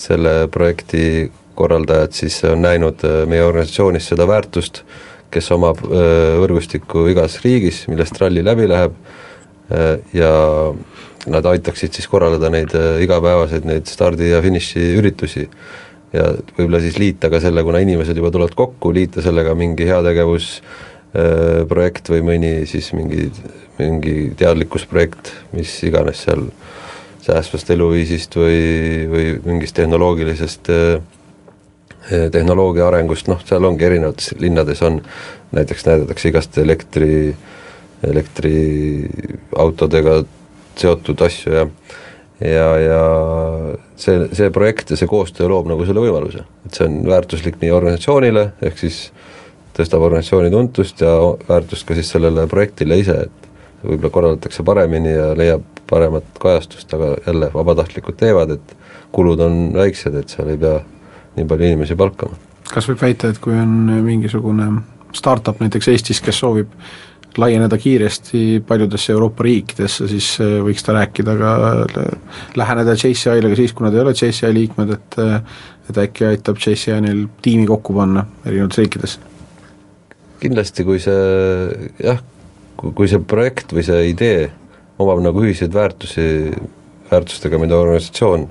selle 0.00 0.38
projekti 0.52 1.30
korraldajad 1.56 2.12
siis 2.12 2.42
on 2.44 2.60
näinud 2.64 3.00
meie 3.30 3.44
organisatsioonis 3.46 4.10
seda 4.10 4.26
väärtust, 4.28 4.82
kes 5.36 5.52
omab 5.56 5.82
võrgustikku 5.84 7.06
igas 7.12 7.38
riigis, 7.44 7.84
millest 7.92 8.18
ralli 8.22 8.44
läbi 8.44 8.68
läheb 8.70 8.96
ja 10.14 10.30
nad 11.26 11.48
aitaksid 11.50 11.96
siis 11.96 12.06
korraldada 12.08 12.48
neid 12.54 12.74
igapäevaseid 13.02 13.66
neid 13.66 13.90
stardi- 13.90 14.30
ja 14.30 14.42
finišiüritusi. 14.44 15.48
ja 16.14 16.28
võib-olla 16.56 16.80
siis 16.80 16.98
liita 17.02 17.28
ka 17.28 17.40
selle, 17.42 17.64
kuna 17.66 17.80
inimesed 17.82 18.16
juba 18.16 18.30
tulevad 18.30 18.54
kokku, 18.56 18.92
liita 18.94 19.22
sellega 19.22 19.56
mingi 19.58 19.88
heategevus 19.88 20.60
projekt 21.68 22.08
või 22.12 22.22
mõni 22.24 22.52
siis 22.68 22.92
mingi, 22.94 23.30
mingi 23.78 24.32
teadlikkusprojekt, 24.38 25.32
mis 25.56 25.72
iganes 25.86 26.22
seal 26.26 26.46
säästvast 27.26 27.70
eluviisist 27.74 28.36
või, 28.38 28.60
või 29.10 29.26
mingist 29.46 29.76
tehnoloogilisest 29.78 30.70
äh, 30.70 30.98
tehnoloogia 32.32 32.88
arengust, 32.88 33.28
noh, 33.28 33.40
seal 33.46 33.64
ongi 33.66 33.84
erinevates 33.88 34.34
linnades 34.38 34.82
on, 34.86 34.94
näiteks 35.56 35.86
näidatakse 35.86 36.28
igast 36.30 36.58
elektri, 36.62 37.36
elektriautodega 38.06 40.12
seotud 40.76 41.20
asju 41.26 41.50
ja 41.54 41.64
ja, 42.40 42.66
ja 42.80 43.02
see, 43.96 44.26
see 44.36 44.50
projekt 44.52 44.92
ja 44.92 44.98
see 45.00 45.08
koostöö 45.08 45.48
loob 45.48 45.70
nagu 45.70 45.86
selle 45.88 46.02
võimaluse, 46.04 46.44
et 46.66 46.76
see 46.76 46.88
on 46.88 46.98
väärtuslik 47.08 47.56
nii 47.62 47.72
organisatsioonile, 47.72 48.50
ehk 48.68 48.80
siis 48.80 48.98
tõstab 49.76 50.04
organisatsiooni 50.04 50.52
tuntust 50.52 51.00
ja 51.04 51.14
väärtust 51.48 51.86
ka 51.88 51.96
siis 51.96 52.10
sellele 52.12 52.46
projektile 52.50 52.98
ise, 53.00 53.16
et 53.26 53.86
võib-olla 53.86 54.12
korraldatakse 54.12 54.64
paremini 54.66 55.14
ja 55.14 55.30
leiab 55.38 55.64
paremat 55.88 56.28
kajastust, 56.42 56.92
aga 56.96 57.14
jälle, 57.26 57.50
vabatahtlikud 57.54 58.18
teevad, 58.20 58.56
et 58.56 58.76
kulud 59.16 59.40
on 59.40 59.58
väiksed, 59.76 60.16
et 60.18 60.32
seal 60.32 60.50
ei 60.52 60.60
pea 60.60 60.80
nii 61.36 61.48
palju 61.48 61.70
inimesi 61.70 61.96
palkama. 61.96 62.38
kas 62.72 62.88
võib 62.90 63.02
väita, 63.02 63.30
et 63.30 63.42
kui 63.42 63.54
on 63.56 63.76
mingisugune 64.04 64.70
startup 65.16 65.60
näiteks 65.62 65.88
Eestis, 65.92 66.20
kes 66.20 66.40
soovib 66.42 66.72
laieneda 67.36 67.76
kiiresti 67.78 68.62
paljudesse 68.66 69.12
Euroopa 69.12 69.44
riikidesse, 69.44 70.08
siis 70.08 70.30
äh, 70.40 70.56
võiks 70.64 70.84
ta 70.84 70.94
rääkida 70.96 71.36
ka, 71.36 71.54
läheneda 72.56 72.96
JCI-le 72.96 73.52
ka 73.52 73.58
siis, 73.58 73.74
kui 73.76 73.86
nad 73.86 73.96
ei 73.96 74.02
ole 74.02 74.14
JCI 74.16 74.52
liikmed, 74.56 74.92
et 74.96 75.18
äh, 75.22 75.40
et 75.90 75.98
äkki 76.02 76.26
aitab 76.26 76.58
JCI 76.58 77.00
neil 77.04 77.26
tiimi 77.42 77.66
kokku 77.68 77.94
panna 77.94 78.26
erinevates 78.46 78.80
riikides? 78.82 79.18
kindlasti, 80.40 80.84
kui 80.84 80.98
see 81.00 81.90
jah, 82.02 82.18
kui 82.76 83.08
see 83.08 83.22
projekt 83.24 83.72
või 83.72 83.84
see 83.86 84.10
idee 84.10 84.50
omab 85.00 85.22
nagu 85.24 85.44
ühiseid 85.44 85.72
väärtusi, 85.74 86.26
väärtustega, 87.10 87.60
mida 87.60 87.78
organisatsioon 87.78 88.46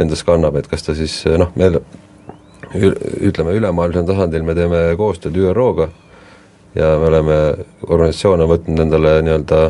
endas 0.00 0.24
kannab, 0.24 0.56
et 0.56 0.68
kas 0.70 0.84
ta 0.86 0.96
siis 0.96 1.18
noh, 1.40 1.52
me 1.56 1.68
ütleme, 2.72 3.56
ülemaailmsel 3.58 4.06
tasandil 4.08 4.46
me 4.46 4.54
teeme 4.56 4.80
koostööd 4.96 5.36
ÜRO-ga 5.36 5.88
ja 6.76 6.94
me 7.00 7.10
oleme, 7.10 7.38
organisatsioon 7.88 8.44
on 8.44 8.52
võtnud 8.54 8.86
endale 8.86 9.18
nii-öelda 9.26 9.60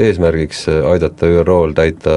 eesmärgiks 0.00 0.66
aidata 0.70 1.28
ÜRO-l 1.28 1.74
täita 1.76 2.16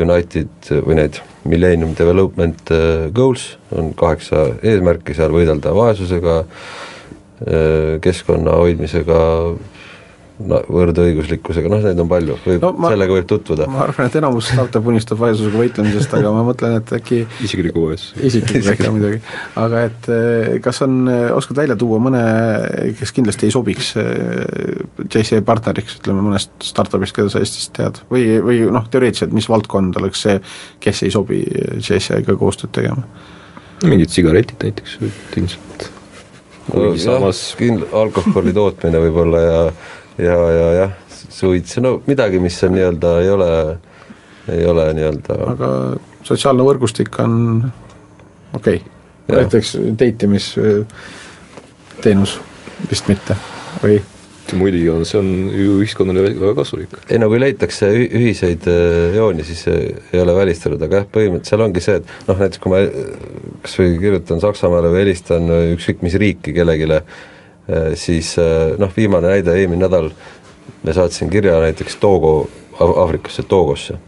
United 0.00 0.70
või 0.86 0.96
neid 1.00 1.20
Millennium 1.48 1.94
Development 1.96 2.72
Goals, 3.16 3.56
on 3.72 3.94
kaheksa 3.96 4.46
eesmärki 4.62 5.14
seal, 5.16 5.32
võidelda 5.32 5.72
vaesusega, 5.76 6.42
keskkonna 8.04 8.58
hoidmisega, 8.60 9.20
no 10.48 10.60
võrdõiguslikkusega, 10.72 11.70
noh 11.72 11.82
neid 11.84 12.00
on 12.02 12.08
palju, 12.10 12.36
võib 12.44 12.64
no,, 12.64 12.70
sellega 12.92 13.16
võib 13.16 13.26
tutvuda. 13.28 13.66
ma 13.70 13.82
arvan, 13.84 14.08
et 14.08 14.16
enamus 14.20 14.48
startup 14.52 14.88
unistab 14.92 15.20
vaesusega 15.20 15.60
võitlemisest, 15.60 16.14
aga 16.16 16.32
ma 16.34 16.44
mõtlen, 16.46 16.76
et 16.80 16.92
äkki 16.96 17.20
isikliku 17.46 17.86
vaesus. 17.88 18.14
isiklik 18.30 18.70
äkki 18.72 18.92
muidugi, 18.94 19.20
aga 19.60 19.84
et 19.88 20.10
eh, 20.14 20.56
kas 20.64 20.80
on, 20.86 21.02
oskad 21.36 21.60
välja 21.62 21.76
tuua 21.80 22.00
mõne, 22.02 22.24
kes 22.98 23.14
kindlasti 23.16 23.48
ei 23.50 23.54
sobiks 23.54 23.92
eh, 24.00 24.80
JCA 25.06 25.42
partneriks, 25.46 26.00
ütleme 26.00 26.24
mõnest 26.24 26.52
startup'ist, 26.70 27.16
keda 27.16 27.32
sa 27.32 27.44
Eestist 27.44 27.74
tead, 27.76 28.02
või, 28.12 28.26
või 28.44 28.64
noh, 28.72 28.88
teoreetiliselt, 28.90 29.36
mis 29.36 29.50
valdkond 29.50 30.00
oleks 30.00 30.26
see, 30.26 30.40
kes 30.82 31.04
ei 31.06 31.14
sobi 31.14 31.44
JCA-ga 31.80 32.38
koostööd 32.40 32.74
tegema? 32.80 33.06
mingid 33.80 34.12
sigaretid 34.12 34.60
näiteks, 34.60 34.98
ilmselt 35.40 35.90
no, 36.74 36.90
samas 37.00 37.40
kindl-, 37.58 37.88
alkoholi 37.96 38.52
tootmine 38.56 39.00
võib-olla 39.06 39.40
ja 39.40 39.60
ja, 40.20 40.36
ja 40.56 40.66
jah, 40.78 40.92
suits, 41.28 41.76
no 41.82 41.90
midagi, 42.06 42.38
mis 42.42 42.64
on 42.66 42.72
nii-öelda, 42.76 43.08
ei 43.24 43.30
ole, 43.34 43.50
ei 44.52 44.64
ole 44.66 44.84
nii-öelda 44.98 45.32
aga 45.54 45.68
sotsiaalne 46.26 46.62
võrgustik 46.66 47.12
on 47.22 47.32
okei 48.54 48.80
okay.? 48.80 48.88
näiteks 49.30 49.68
date 49.98 50.26
imisteenus 50.28 52.32
vist 52.90 53.06
mitte 53.10 53.34
või? 53.82 53.96
muidugi 54.58 54.88
on, 54.90 55.04
see 55.06 55.18
on 55.20 55.28
ju 55.54 55.76
ühiskonnale 55.80 56.22
väga 56.26 56.54
kasulik. 56.58 56.94
ei 57.06 57.18
no 57.22 57.28
kui 57.30 57.40
leitakse 57.42 57.90
üh- 57.94 58.10
ühiseid 58.20 58.66
äh, 58.70 59.16
jooni, 59.16 59.44
siis 59.46 59.62
äh, 59.70 59.74
ei 60.12 60.22
ole 60.22 60.34
välistatud, 60.34 60.82
aga 60.86 61.02
jah, 61.02 61.10
põhimõtteliselt 61.14 61.52
seal 61.52 61.66
ongi 61.66 61.84
see, 61.84 61.96
et 62.00 62.06
noh, 62.28 62.40
näiteks 62.40 62.62
kui 62.62 62.72
ma 62.72 62.80
äh, 62.82 62.88
kas 63.64 63.76
või 63.80 63.98
kirjutan 64.02 64.42
Saksamaale 64.42 64.88
või 64.92 65.04
helistan 65.04 65.52
ükskõik 65.76 66.02
mis 66.06 66.16
riiki 66.22 66.54
kellelegi, 66.56 67.00
siis 67.94 68.34
äh, 68.38 68.74
noh, 68.78 68.92
viimane 68.96 69.34
näide, 69.34 69.54
eelmine 69.56 69.86
nädal 69.86 70.10
me 70.82 70.92
saatsin 70.96 71.30
kirja 71.30 71.60
näiteks 71.60 71.96
Togo, 72.00 72.48
Aafrikasse, 72.80 73.42
Togosse. 73.42 73.98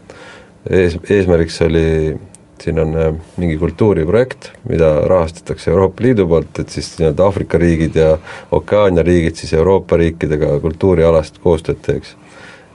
ees, 0.69 0.97
eesmärgiks 1.09 1.61
oli 1.61 2.15
siin 2.63 2.79
on 2.79 2.95
äh, 2.97 3.13
mingi 3.37 3.57
kultuuriprojekt, 3.57 4.51
mida 4.69 4.89
rahastatakse 5.07 5.71
Euroopa 5.71 6.03
Liidu 6.03 6.27
poolt, 6.27 6.59
et 6.59 6.69
siis 6.69 6.93
nii-öelda 6.99 7.25
Aafrika 7.25 7.57
riigid 7.57 7.95
ja 7.99 8.17
Okeaania 8.51 9.03
riigid 9.03 9.35
siis 9.39 9.53
Euroopa 9.53 9.97
riikidega 9.99 10.59
kultuurialast 10.63 11.39
koostööd 11.43 11.81
teeks. 11.85 12.15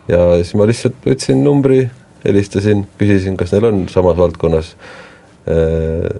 ja 0.08 0.20
siis 0.42 0.54
ma 0.54 0.66
lihtsalt 0.68 0.98
võtsin 1.06 1.44
numbri, 1.44 1.82
helistasin, 2.24 2.86
küsisin, 2.98 3.36
kas 3.36 3.52
neil 3.52 3.68
on 3.70 3.86
samas 3.92 4.16
valdkonnas 4.16 4.74
äh, 5.48 6.10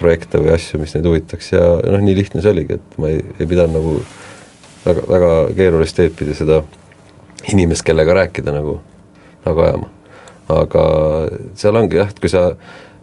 projekte 0.00 0.40
või 0.42 0.52
asju, 0.54 0.80
mis 0.82 0.94
neid 0.96 1.06
huvitaks 1.08 1.52
ja 1.52 1.62
noh, 1.84 2.02
nii 2.02 2.16
lihtne 2.18 2.42
see 2.44 2.54
oligi, 2.54 2.78
et 2.78 2.98
ma 3.00 3.12
ei, 3.12 3.22
ei 3.38 3.46
pidanud 3.46 3.76
nagu 3.76 3.94
väga, 4.84 5.04
väga 5.10 5.30
keerulist 5.58 5.98
teed 5.98 6.16
pidi 6.18 6.36
seda 6.38 6.62
inimest, 7.52 7.84
kellega 7.86 8.16
rääkida 8.22 8.54
nagu, 8.54 8.78
nagu 9.46 9.64
ajama. 9.64 9.90
aga 10.48 10.82
seal 11.60 11.76
ongi 11.76 11.98
jah, 11.98 12.08
et 12.08 12.20
kui 12.22 12.30
sa 12.32 12.50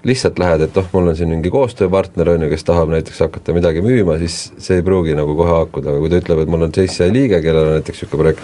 lihtsalt 0.05 0.39
lähed, 0.41 0.61
et 0.67 0.77
oh, 0.77 0.85
mul 0.93 1.09
on 1.11 1.17
siin 1.17 1.29
mingi 1.31 1.49
koostööpartner, 1.53 2.29
on 2.35 2.45
ju, 2.45 2.49
kes 2.51 2.65
tahab 2.65 2.91
näiteks 2.93 3.23
hakata 3.25 3.53
midagi 3.57 3.81
müüma, 3.85 4.19
siis 4.21 4.51
see 4.61 4.79
ei 4.79 4.85
pruugi 4.85 5.15
nagu 5.17 5.33
kohe 5.37 5.49
haakuda, 5.49 5.93
aga 5.93 6.01
kui 6.03 6.11
ta 6.13 6.19
ütleb, 6.21 6.43
et 6.43 6.51
mul 6.53 6.67
on 6.67 6.73
JCI 6.75 7.09
liige, 7.13 7.39
kellel 7.45 7.71
on 7.71 7.77
näiteks 7.79 8.03
niisugune 8.03 8.21
projekt, 8.21 8.43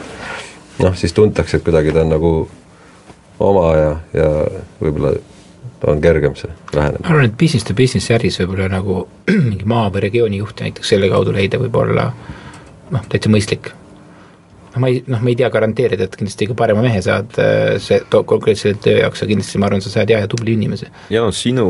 noh, 0.82 0.96
siis 0.98 1.14
tuntakse, 1.18 1.60
et 1.60 1.66
kuidagi 1.66 1.94
ta 1.94 2.02
on 2.02 2.14
nagu 2.16 2.32
oma 3.42 3.68
ja, 3.78 3.92
ja 4.18 4.32
võib-olla 4.82 5.14
on 5.88 6.02
kergem 6.02 6.36
see 6.38 6.52
lähenemine. 6.76 7.04
ma 7.04 7.14
arvan, 7.16 7.30
et 7.30 7.38
business 7.38 7.68
to 7.68 7.74
business 7.78 8.12
äris 8.14 8.40
võib-olla 8.42 8.70
nagu 8.72 9.04
mingi 9.50 9.68
maa 9.70 9.90
või 9.94 10.08
regiooni 10.08 10.42
juhti 10.42 10.68
näiteks 10.68 10.94
selle 10.94 11.10
kaudu 11.12 11.34
leida 11.36 11.60
võib 11.62 11.78
olla 11.82 12.12
noh, 12.92 13.08
täitsa 13.10 13.32
mõistlik 13.34 13.72
noh, 14.72 14.80
ma 14.84 14.92
ei, 14.92 15.02
noh, 15.08 15.24
ma 15.24 15.32
ei 15.32 15.38
tea 15.40 15.50
garanteerida, 15.54 16.08
et 16.08 16.18
kindlasti 16.20 16.50
ka 16.52 16.58
parema 16.60 16.84
mehe 16.86 17.02
saad 17.04 17.40
äh, 17.42 17.76
see 17.84 18.02
to-, 18.12 18.24
konkreetse 18.28 18.76
töö 18.84 19.02
jaoks, 19.02 19.24
aga 19.24 19.34
kindlasti 19.34 19.62
ma 19.62 19.70
arvan, 19.70 19.84
sa 19.84 19.94
saad 19.94 20.14
hea 20.14 20.22
ja 20.24 20.32
tubli 20.32 20.56
inimese. 20.58 20.92
ja 21.14 21.26
noh, 21.26 21.34
sinu 21.36 21.68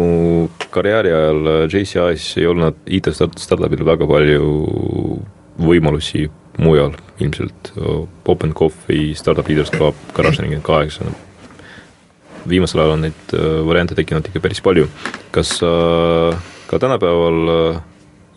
karjääri 0.73 1.15
ajal 1.15 1.51
JCI-s 1.71 2.37
ei 2.41 2.49
olnud 2.51 2.83
IT-startupil 2.99 3.85
väga 3.87 4.09
palju 4.09 4.51
võimalusi 5.61 6.27
mujal 6.61 6.95
ilmselt, 7.21 7.71
Open 8.27 8.53
Coffee, 8.57 9.13
Startup 9.15 9.47
Leaders 9.47 9.71
Club, 9.71 9.97
Garage 10.15 10.41
nelikümmend 10.41 10.65
kaheksa, 10.65 11.07
viimasel 12.49 12.83
ajal 12.83 12.95
on 12.95 13.05
neid 13.07 13.35
äh, 13.35 13.59
variante 13.67 13.97
tekkinud 13.97 14.29
ikka 14.29 14.43
päris 14.43 14.61
palju. 14.63 14.87
kas 15.31 15.57
sa 15.61 15.71
ka 16.67 16.79
tänapäeval 16.79 17.53
äh, 17.55 17.81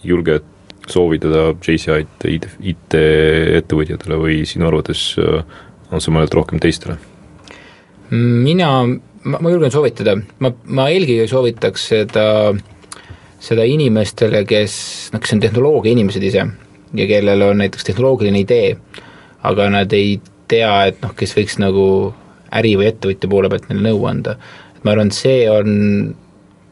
julged 0.05 0.51
soovitada 0.91 1.55
JCI-d 1.55 2.29
IT, 2.29 2.49
IT-ettevõtjatele 2.61 4.19
või 4.21 4.43
sinu 4.49 4.69
arvates 4.69 5.15
äh, 5.19 5.41
on 5.91 6.03
see 6.03 6.15
mõeldud 6.15 6.41
rohkem 6.41 6.63
teistele? 6.63 6.99
mina, 8.15 8.69
ma, 9.25 9.39
ma 9.41 9.51
julgen 9.51 9.73
soovitada, 9.73 10.15
ma, 10.45 10.53
ma 10.77 10.91
eelkõige 10.93 11.25
soovitaks 11.31 11.87
seda, 11.95 12.27
seda 13.43 13.65
inimestele, 13.67 14.45
kes, 14.47 14.77
noh, 15.15 15.23
kes 15.25 15.35
on 15.35 15.43
tehnoloogia 15.43 15.97
inimesed 15.97 16.23
ise 16.29 16.45
ja 16.95 17.07
kellel 17.11 17.43
on 17.49 17.59
näiteks 17.63 17.89
tehnoloogiline 17.89 18.45
idee, 18.45 18.75
aga 19.43 19.71
nad 19.73 19.93
ei 19.97 20.21
tea, 20.49 20.75
et 20.91 21.01
noh, 21.03 21.15
kes 21.17 21.35
võiks 21.35 21.59
nagu 21.63 21.87
äri- 22.61 22.77
või 22.81 22.91
ettevõtja 22.91 23.31
poole 23.31 23.51
pealt 23.53 23.71
neile 23.71 23.89
nõu 23.89 24.05
anda. 24.11 24.37
et 24.77 24.85
ma 24.85 24.95
arvan, 24.95 25.11
et 25.13 25.19
see 25.19 25.49
on, 25.51 26.15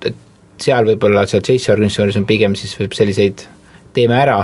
et 0.05 0.15
seal 0.63 0.87
võib-olla, 0.93 1.27
seal 1.27 1.43
JC 1.43 1.75
organisatsioonis 1.75 2.21
on 2.21 2.29
pigem 2.29 2.55
siis 2.59 2.77
võib 2.79 2.95
selliseid 2.97 3.47
teeme 3.93 4.17
ära 4.17 4.39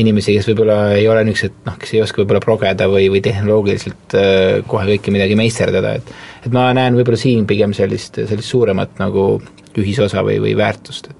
inimesi, 0.00 0.34
kes 0.36 0.48
võib-olla 0.50 0.78
ei 0.96 1.06
ole 1.08 1.22
niisugused 1.24 1.64
noh, 1.66 1.76
kes 1.80 1.94
ei 1.94 2.02
oska 2.04 2.22
võib-olla 2.22 2.42
progeda 2.44 2.88
või, 2.90 3.08
või 3.12 3.22
tehnoloogiliselt 3.24 4.16
äh, 4.18 4.60
kohe 4.68 4.86
kõike 4.94 5.14
midagi 5.14 5.38
meisterdada, 5.40 5.96
et 6.00 6.12
et 6.40 6.52
ma 6.56 6.70
näen 6.76 6.96
võib-olla 6.96 7.20
siin 7.20 7.46
pigem 7.48 7.74
sellist, 7.76 8.16
sellist 8.16 8.48
suuremat 8.48 9.00
nagu 9.00 9.34
ühisosa 9.80 10.24
või, 10.26 10.38
või 10.42 10.54
väärtust, 10.58 11.10
et 11.12 11.19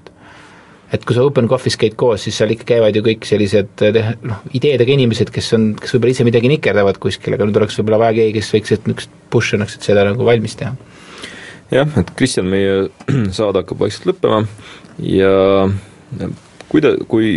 et 0.91 1.05
kui 1.07 1.15
sa 1.15 1.23
Open 1.23 1.47
Coffee's 1.47 1.77
käid 1.79 1.95
koos, 1.99 2.25
siis 2.25 2.37
seal 2.37 2.51
ikka 2.55 2.67
käivad 2.73 2.97
ju 2.97 3.03
kõik 3.05 3.27
sellised 3.27 3.83
eh, 3.87 4.11
noh, 4.27 4.41
ideedega 4.57 4.95
inimesed, 4.95 5.31
kes 5.33 5.53
on, 5.57 5.69
kes 5.79 5.95
võib-olla 5.95 6.15
ise 6.15 6.27
midagi 6.27 6.51
nikerdavad 6.51 6.99
kuskil, 7.01 7.37
aga 7.37 7.47
nüüd 7.47 7.61
oleks 7.61 7.79
võib-olla 7.79 8.01
vaja 8.05 8.17
keegi, 8.19 8.35
kes 8.39 8.51
võiks 8.55 8.75
niisugust 8.75 9.15
push 9.31 9.55
annaks, 9.55 9.77
et 9.77 9.87
seda 9.87 10.05
nagu 10.07 10.27
valmis 10.27 10.57
teha. 10.59 10.75
jah, 11.71 11.97
et 12.01 12.13
Kristjan, 12.19 12.51
meie 12.51 12.89
saade 13.37 13.63
hakkab 13.63 13.85
vaikselt 13.85 14.11
lõppema 14.11 14.43
ja 15.07 15.33
kui 16.71 16.83
ta, 16.83 16.95
kui 17.07 17.33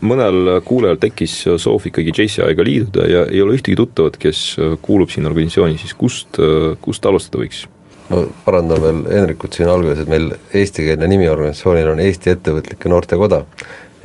mõnel 0.00 0.56
kuulajal 0.66 0.98
tekkis 0.98 1.34
soov 1.60 1.86
ikkagi 1.86 2.14
JCI-ga 2.16 2.64
liituda 2.66 3.06
ja 3.06 3.26
ei 3.28 3.42
ole 3.44 3.58
ühtegi 3.58 3.76
tuttavat, 3.78 4.16
kes 4.18 4.56
kuulub 4.82 5.12
sinna 5.12 5.30
organisatsiooni, 5.30 5.78
siis 5.78 5.94
kust, 5.94 6.40
kust 6.82 7.06
alustada 7.06 7.44
võiks? 7.44 7.66
No 8.10 8.24
parandan 8.44 8.82
veel 8.82 9.02
Hendrikut 9.10 9.56
siin 9.56 9.70
alguses, 9.70 10.02
et 10.02 10.10
meil 10.10 10.30
eestikeelne 10.56 11.08
nimi 11.10 11.28
organisatsioonil 11.30 11.92
on 11.92 12.02
Eesti 12.04 12.34
Ettevõtlike 12.34 12.90
Noortekoda. 12.92 13.44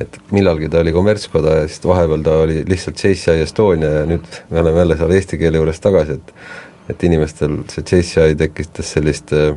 et 0.00 0.18
millalgi 0.28 0.68
ta 0.68 0.82
oli 0.84 0.92
kommertskoda 0.92 1.54
ja 1.56 1.68
siis 1.68 1.80
vahepeal 1.88 2.20
ta 2.22 2.34
oli 2.44 2.58
lihtsalt 2.68 3.00
JCI 3.00 3.40
Estonia 3.46 3.88
ja 3.90 4.02
nüüd 4.04 4.26
me 4.50 4.60
oleme 4.60 4.82
jälle 4.82 4.96
seal 4.96 5.14
eesti 5.16 5.38
keele 5.40 5.56
juures 5.56 5.80
tagasi, 5.80 6.12
et 6.12 6.32
et 6.90 7.04
inimestel 7.08 7.56
see 7.72 7.82
JCI 7.82 8.36
tekitas 8.36 8.92
sellist 8.92 9.32
äh, 9.32 9.56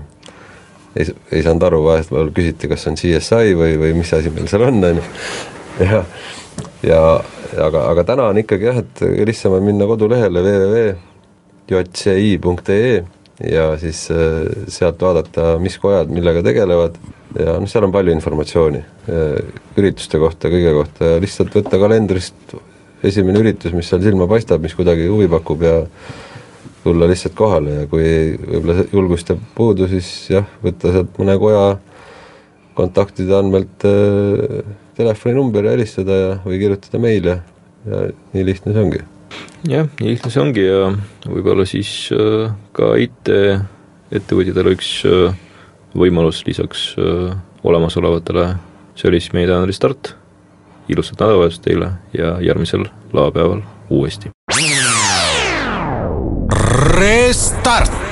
ei, 0.95 1.05
ei 1.31 1.43
saanud 1.43 1.63
aru, 1.67 1.83
vahest 1.85 2.11
veel 2.11 2.31
küsiti, 2.33 2.67
kas 2.71 2.87
on 2.87 2.95
CSI 2.97 3.53
või, 3.59 3.75
või 3.81 3.91
mis 3.99 4.13
asi 4.15 4.29
meil 4.33 4.47
seal 4.49 4.63
on, 4.69 4.79
on 4.83 4.97
ju, 5.01 5.05
ja 5.89 6.03
ja 6.87 6.99
aga, 7.65 7.79
aga 7.91 8.03
täna 8.07 8.23
on 8.31 8.37
ikkagi 8.39 8.65
jah, 8.69 8.77
et 8.79 8.95
lihtsam 9.27 9.53
on 9.57 9.63
minna 9.65 9.85
kodulehele 9.89 10.39
www.jci.ee 11.67 12.93
ja 13.43 13.71
siis 13.79 14.07
äh, 14.11 14.47
sealt 14.71 15.01
vaadata, 15.01 15.53
mis 15.63 15.77
kojad 15.79 16.11
millega 16.11 16.43
tegelevad. 16.45 16.97
Ja 17.37 17.59
noh, 17.61 17.69
seal 17.69 17.85
on 17.85 17.93
palju 17.93 18.13
informatsiooni 18.15 18.79
äh, 18.81 19.59
ürituste 19.77 20.19
kohta, 20.21 20.51
kõige 20.51 20.73
kohta. 20.75 21.13
Ja 21.13 21.21
lihtsalt 21.23 21.53
võtta 21.55 21.79
kalendrist 21.81 22.55
esimene 23.05 23.43
üritus, 23.43 23.75
mis 23.75 23.87
seal 23.89 24.01
silma 24.03 24.27
paistab, 24.29 24.63
mis 24.65 24.75
kuidagi 24.75 25.07
huvi 25.07 25.29
pakub 25.31 25.63
ja 25.63 25.75
tulla 26.83 27.07
lihtsalt 27.09 27.37
kohale. 27.37 27.83
Ja 27.83 27.91
kui 27.91 28.09
võib-olla 28.33 28.87
julgust 28.91 29.31
jääb 29.31 29.45
puudu, 29.55 29.87
siis 29.91 30.09
jah, 30.33 30.49
võtta 30.65 30.95
sealt 30.95 31.21
mõne 31.21 31.37
koja 31.39 31.63
kontaktide 32.79 33.37
andmelt 33.39 33.87
äh, 33.87 34.59
telefoninumber 34.99 35.69
ja 35.69 35.77
helistada 35.77 36.19
ja, 36.19 36.35
või 36.43 36.59
kirjutada 36.59 37.01
meile. 37.03 37.39
Ja 37.87 38.09
nii 38.33 38.43
lihtne 38.49 38.75
see 38.75 38.83
ongi 38.83 39.05
jah, 39.69 39.89
nii 39.99 40.13
lihtne 40.13 40.31
see 40.31 40.41
ongi 40.43 40.65
ja 40.65 40.89
võib-olla 41.27 41.65
siis 41.69 41.91
äh, 42.15 42.49
ka 42.75 42.93
IT-ettevõtjatel 43.03 44.71
üks 44.73 44.91
äh, 45.09 45.37
võimalus 45.97 46.41
lisaks 46.47 46.91
äh, 46.99 47.35
olemasolevatele, 47.63 48.53
see 48.95 49.09
oli 49.11 49.21
siis 49.21 49.35
meie 49.35 49.49
tänane 49.49 49.75
start, 49.75 50.13
ilusat 50.89 51.19
nädalavahetust 51.19 51.65
teile 51.65 51.93
ja 52.15 52.37
järgmisel 52.43 52.87
laupäeval 53.13 53.63
uuesti. 53.89 54.31
Restart 56.99 58.08